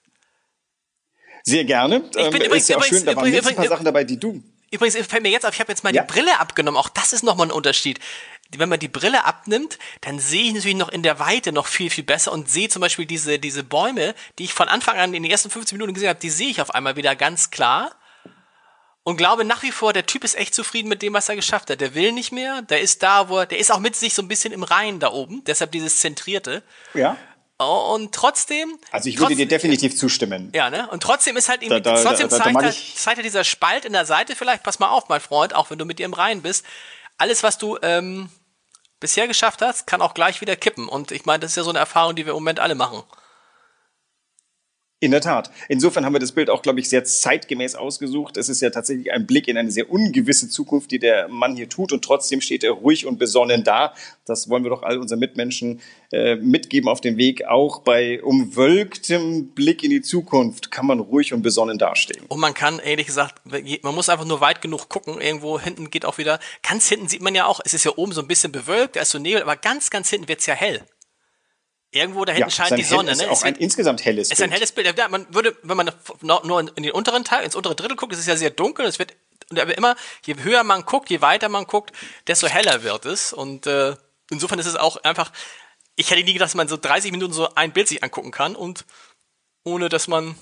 Sehr 1.44 1.66
gerne. 1.66 1.98
Ich 1.98 2.12
bin 2.12 2.42
ähm, 2.42 2.48
übrigens, 2.48 2.64
ist 2.64 2.70
ja 2.70 2.78
auch 2.78 2.82
übrigens, 2.82 2.98
schön, 3.00 3.06
da 3.06 3.16
waren 3.16 3.28
übrigens, 3.28 3.48
ein 3.48 3.56
paar 3.56 3.68
Sachen 3.68 3.86
dabei, 3.86 4.04
die 4.04 4.18
du 4.18 4.42
Übrigens 4.70 4.98
fällt 5.08 5.24
mir 5.24 5.30
jetzt 5.30 5.46
auf, 5.46 5.54
ich 5.54 5.60
habe 5.62 5.72
jetzt 5.72 5.84
mal 5.84 5.96
ja. 5.96 6.04
die 6.04 6.12
Brille 6.12 6.40
abgenommen. 6.40 6.78
Auch 6.78 6.90
das 6.90 7.14
ist 7.14 7.24
nochmal 7.24 7.48
ein 7.48 7.52
Unterschied 7.52 8.00
wenn 8.56 8.70
man 8.70 8.80
die 8.80 8.88
Brille 8.88 9.26
abnimmt, 9.26 9.78
dann 10.02 10.20
sehe 10.20 10.44
ich 10.44 10.54
natürlich 10.54 10.78
noch 10.78 10.90
in 10.90 11.04
der 11.04 11.20
Weite 11.20 11.52
noch 11.52 11.68
viel, 11.68 11.90
viel 11.90 12.04
besser 12.04 12.32
und 12.32 12.50
sehe 12.50 12.70
zum 12.70 12.82
Beispiel 12.82 13.06
diese, 13.06 13.40
diese 13.40 13.64
Bäume, 13.64 14.16
die 14.40 14.46
ich 14.46 14.54
von 14.54 14.68
Anfang 14.68 14.98
an 14.98 15.14
in 15.14 15.24
den 15.24 15.32
ersten 15.32 15.50
15 15.50 15.78
Minuten 15.78 15.94
gesehen 15.94 16.10
habe, 16.10 16.20
die 16.20 16.30
sehe 16.30 16.50
ich 16.50 16.62
auf 16.62 16.74
einmal 16.74 16.96
wieder 16.96 17.16
ganz 17.16 17.50
klar. 17.50 17.92
Und 19.04 19.16
glaube 19.18 19.46
nach 19.46 19.64
wie 19.64 19.72
vor, 19.72 19.94
der 19.94 20.06
Typ 20.06 20.24
ist 20.24 20.36
echt 20.36 20.54
zufrieden 20.54 20.90
mit 20.90 21.02
dem, 21.02 21.14
was 21.14 21.30
er 21.30 21.36
geschafft 21.36 21.70
hat. 21.70 21.80
Der 21.80 21.96
will 21.96 22.12
nicht 22.12 22.32
mehr, 22.32 22.62
der 22.62 22.82
ist 22.82 23.04
da, 23.04 23.30
wo 23.30 23.40
er, 23.40 23.46
der 23.46 23.58
ist 23.58 23.72
auch 23.72 23.80
mit 23.80 23.96
sich 23.96 24.14
so 24.14 24.22
ein 24.22 24.28
bisschen 24.28 24.54
im 24.54 24.64
Reinen 24.64 25.00
da 25.00 25.12
oben, 25.12 25.44
deshalb 25.46 25.72
dieses 25.72 26.00
Zentrierte. 26.00 26.64
Ja. 26.94 27.16
Und 27.58 28.14
trotzdem. 28.14 28.78
Also 28.92 29.10
ich 29.10 29.16
würde 29.16 29.30
trotzdem, 29.30 29.38
dir 29.38 29.48
definitiv 29.48 29.98
zustimmen. 29.98 30.52
Ja, 30.54 30.70
ne? 30.70 30.88
Und 30.92 31.02
trotzdem 31.02 31.38
ist 31.38 31.50
halt 31.50 31.64
irgendwie, 31.64 31.82
da, 31.82 31.96
da, 31.96 32.04
trotzdem 32.04 32.30
da, 32.30 32.38
zeigt, 32.38 32.56
halt, 32.56 32.76
zeigt 32.76 33.18
halt 33.18 33.26
dieser 33.26 33.44
Spalt 33.44 33.86
in 33.86 33.94
der 33.94 34.06
Seite 34.06 34.36
vielleicht, 34.36 34.62
pass 34.62 34.78
mal 34.78 34.90
auf, 34.90 35.10
mein 35.10 35.22
Freund, 35.22 35.56
auch 35.56 35.72
wenn 35.72 35.80
du 35.80 35.86
mit 35.86 35.98
dir 35.98 36.06
im 36.06 36.14
Reinen 36.14 36.44
bist. 36.44 36.66
Alles, 37.18 37.44
was 37.44 37.58
du 37.58 37.78
ähm, 37.82 38.30
bisher 39.00 39.28
geschafft 39.28 39.62
hast, 39.62 39.88
kann 39.88 40.02
auch 40.02 40.14
gleich 40.14 40.42
wieder 40.42 40.56
kippen. 40.56 40.88
Und 40.88 41.12
ich 41.12 41.26
meine, 41.26 41.40
das 41.40 41.52
ist 41.52 41.58
ja 41.58 41.64
so 41.64 41.70
eine 41.72 41.80
Erfahrung, 41.80 42.16
die 42.16 42.26
wir 42.26 42.34
im 42.34 42.38
Moment 42.38 42.60
alle 42.60 42.76
machen. 42.76 43.04
In 45.00 45.12
der 45.12 45.22
Tat. 45.22 45.52
Insofern 45.70 46.06
haben 46.06 46.14
wir 46.14 46.20
das 46.20 46.32
Bild 46.32 46.50
auch, 46.50 46.64
glaube 46.64 46.80
ich, 46.80 46.90
sehr 46.90 47.04
zeitgemäß 47.04 47.76
ausgesucht. 47.76 48.36
Es 48.36 48.50
ist 48.50 48.62
ja 48.64 48.72
tatsächlich 48.72 49.12
ein 49.12 49.28
Blick 49.28 49.48
in 49.48 49.56
eine 49.56 49.70
sehr 49.70 49.92
ungewisse 49.92 50.50
Zukunft, 50.50 50.90
die 50.90 50.98
der 50.98 51.28
Mann 51.28 51.56
hier 51.56 51.70
tut. 51.70 51.94
Und 51.94 52.04
trotzdem 52.04 52.42
steht 52.42 52.64
er 52.64 52.72
ruhig 52.72 53.06
und 53.06 53.20
besonnen 53.20 53.64
da. 53.64 53.94
Das 54.26 54.50
wollen 54.50 54.64
wir 54.64 54.72
doch 54.72 54.82
all 54.82 54.98
unseren 54.98 55.20
Mitmenschen 55.20 55.82
äh, 56.12 56.36
mitgeben 56.38 56.90
auf 56.90 57.00
den 57.00 57.18
Weg. 57.18 57.46
Auch 57.46 57.82
bei 57.82 58.24
umwölktem 58.24 59.50
Blick 59.50 59.84
in 59.84 59.92
die 59.92 60.02
Zukunft 60.02 60.72
kann 60.72 60.88
man 60.88 61.00
ruhig 61.00 61.32
und 61.32 61.44
besonnen 61.44 61.78
dastehen. 61.78 62.26
Und 62.28 62.40
man 62.40 62.56
kann, 62.56 62.80
ehrlich 62.80 63.06
gesagt, 63.06 63.36
man 63.46 63.94
muss 63.94 64.10
einfach 64.10 64.26
nur 64.26 64.42
weit 64.42 64.64
genug 64.64 64.90
gucken. 64.90 65.22
Irgendwo 65.22 65.60
hinten 65.60 65.92
geht 65.92 66.06
auch 66.06 66.18
wieder, 66.18 66.40
ganz 66.68 66.90
hinten 66.90 67.08
sieht 67.08 67.22
man 67.22 67.36
ja 67.36 67.46
auch, 67.46 67.60
es 67.64 67.76
ist 67.76 67.86
ja 67.86 67.92
oben 67.98 68.14
so 68.14 68.22
ein 68.22 68.28
bisschen 68.28 68.52
bewölkt, 68.52 68.96
da 68.96 69.02
ist 69.02 69.12
so 69.12 69.20
Nebel, 69.20 69.44
aber 69.44 69.58
ganz, 69.58 69.92
ganz 69.92 70.10
hinten 70.10 70.28
wird's 70.28 70.48
ja 70.48 70.56
hell. 70.56 70.82
Irgendwo 71.92 72.26
da 72.26 72.34
hinten 72.34 72.50
ja, 72.50 72.56
scheint 72.56 72.78
die 72.78 72.84
Sonne. 72.84 73.12
Ist 73.12 73.22
ne? 73.22 73.32
auch 73.32 73.44
ein 73.44 73.54
wird, 73.54 73.62
insgesamt 73.62 74.04
helles 74.04 74.28
Bild. 74.28 74.40
ist 74.40 74.44
ein 74.44 74.52
helles 74.52 74.72
Bild. 74.72 74.98
Ja, 74.98 75.08
man 75.08 75.34
würde, 75.34 75.56
wenn 75.64 75.78
man 75.78 75.92
nur 76.22 76.60
in 76.60 76.84
den 76.84 76.92
unteren 76.92 77.24
Teil, 77.24 77.46
ins 77.46 77.56
untere 77.56 77.76
Drittel 77.76 77.96
guckt, 77.96 78.12
ist 78.14 78.20
es 78.20 78.26
ja 78.26 78.36
sehr 78.36 78.50
dunkel. 78.50 78.86
Es 78.86 79.00
wird 79.00 79.16
und 79.50 79.60
aber 79.60 79.78
immer, 79.78 79.96
je 80.26 80.36
höher 80.44 80.64
man 80.64 80.84
guckt, 80.84 81.10
je 81.10 81.22
weiter 81.22 81.48
man 81.48 81.66
guckt, 81.66 81.94
desto 82.28 82.48
heller 82.48 82.84
wird 82.84 83.06
es. 83.06 83.32
Und 83.32 83.66
äh, 83.68 83.96
insofern 84.30 84.60
ist 84.60 84.66
es 84.66 84.76
auch 84.76 84.98
einfach. 85.04 85.32
Ich 85.96 86.12
hätte 86.12 86.24
nie 86.24 86.34
gedacht, 86.34 86.50
dass 86.50 86.56
man 86.56 86.68
so 86.68 86.78
30 86.78 87.12
Minuten 87.12 87.34
so 87.34 87.56
ein 87.56 87.72
Bild 87.72 87.88
sich 87.88 88.04
angucken 88.04 88.32
kann 88.32 88.56
und 88.56 88.86
ohne 89.64 89.90
dass 89.90 90.08
man 90.08 90.36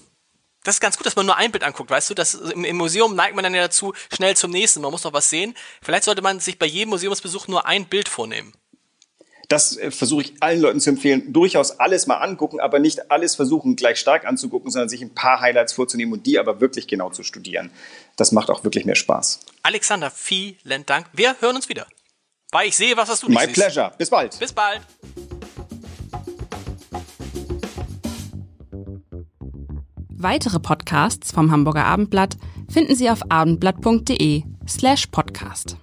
das 0.66 0.78
ist 0.78 0.82
ganz 0.82 0.98
gut, 0.98 1.06
dass 1.06 1.16
man 1.16 1.28
nur 1.28 1.38
ein 1.38 1.52
Bild 1.52 1.64
anguckt, 1.64 1.92
weißt 1.92 2.10
du? 2.10 2.16
Das, 2.16 2.34
im, 2.34 2.66
im, 2.66 2.76
Museum 2.76 3.16
neigt 3.16 3.36
man 3.36 3.44
dann 3.44 3.54
ja 3.54 3.62
dazu, 3.62 3.94
schnell 4.12 4.36
zum 4.36 4.50
nächsten. 4.50 4.82
Man 4.82 4.90
muss 4.90 5.04
noch 5.04 5.14
was 5.14 5.30
sehen. 5.30 5.54
Vielleicht 5.84 6.06
sollte 6.06 6.24
man 6.24 6.40
sich 6.40 6.58
bei 6.58 6.66
jedem 6.66 6.90
Museumsbesuch 6.90 7.48
nur 7.48 7.68
ein 7.68 7.86
Bild 7.86 8.10
vornehmen. 8.10 8.52
Das 9.48 9.78
äh, 9.78 9.92
versuche 9.92 10.24
ich 10.24 10.34
allen 10.40 10.62
Leuten 10.62 10.80
zu 10.80 10.90
empfehlen. 10.90 11.32
Durchaus 11.34 11.80
alles 11.80 12.08
mal 12.08 12.18
angucken, 12.18 12.60
aber 12.60 12.80
nicht 12.80 13.12
alles 13.12 13.36
versuchen 13.36 13.76
gleich 13.76 14.00
stark 14.00 14.26
anzugucken, 14.26 14.72
sondern 14.72 14.90
sich 14.90 15.02
ein 15.02 15.14
paar 15.14 15.42
Highlights 15.42 15.74
vorzunehmen 15.74 16.14
und 16.14 16.26
die 16.26 16.40
aber 16.40 16.62
wirklich 16.62 16.88
genau 16.88 17.10
zu 17.10 17.24
studieren. 17.24 17.72
Das 18.16 18.32
macht 18.32 18.50
auch 18.50 18.64
wirklich 18.64 18.86
mehr 18.86 18.96
Spaß. 18.96 19.40
Alexander, 19.64 20.10
vielen 20.12 20.86
Dank. 20.86 21.08
Wir 21.14 21.36
hören 21.40 21.56
uns 21.56 21.70
wieder. 21.70 21.88
Weil 22.52 22.68
ich 22.70 22.76
sehe 22.76 22.96
was, 22.96 23.10
was 23.10 23.20
du 23.20 23.28
nicht 23.28 23.40
My 23.40 23.46
siehst. 23.46 23.56
pleasure. 23.56 23.92
Bis 23.98 24.10
bald. 24.10 24.40
Bis 24.40 24.54
bald. 24.54 24.82
Weitere 30.18 30.60
Podcasts 30.60 31.32
vom 31.32 31.52
Hamburger 31.52 31.86
Abendblatt 31.86 32.38
finden 32.70 32.96
Sie 32.96 33.10
auf 33.10 33.20
abendblatt.de 33.30 34.44
slash 34.68 35.08
podcast. 35.08 35.78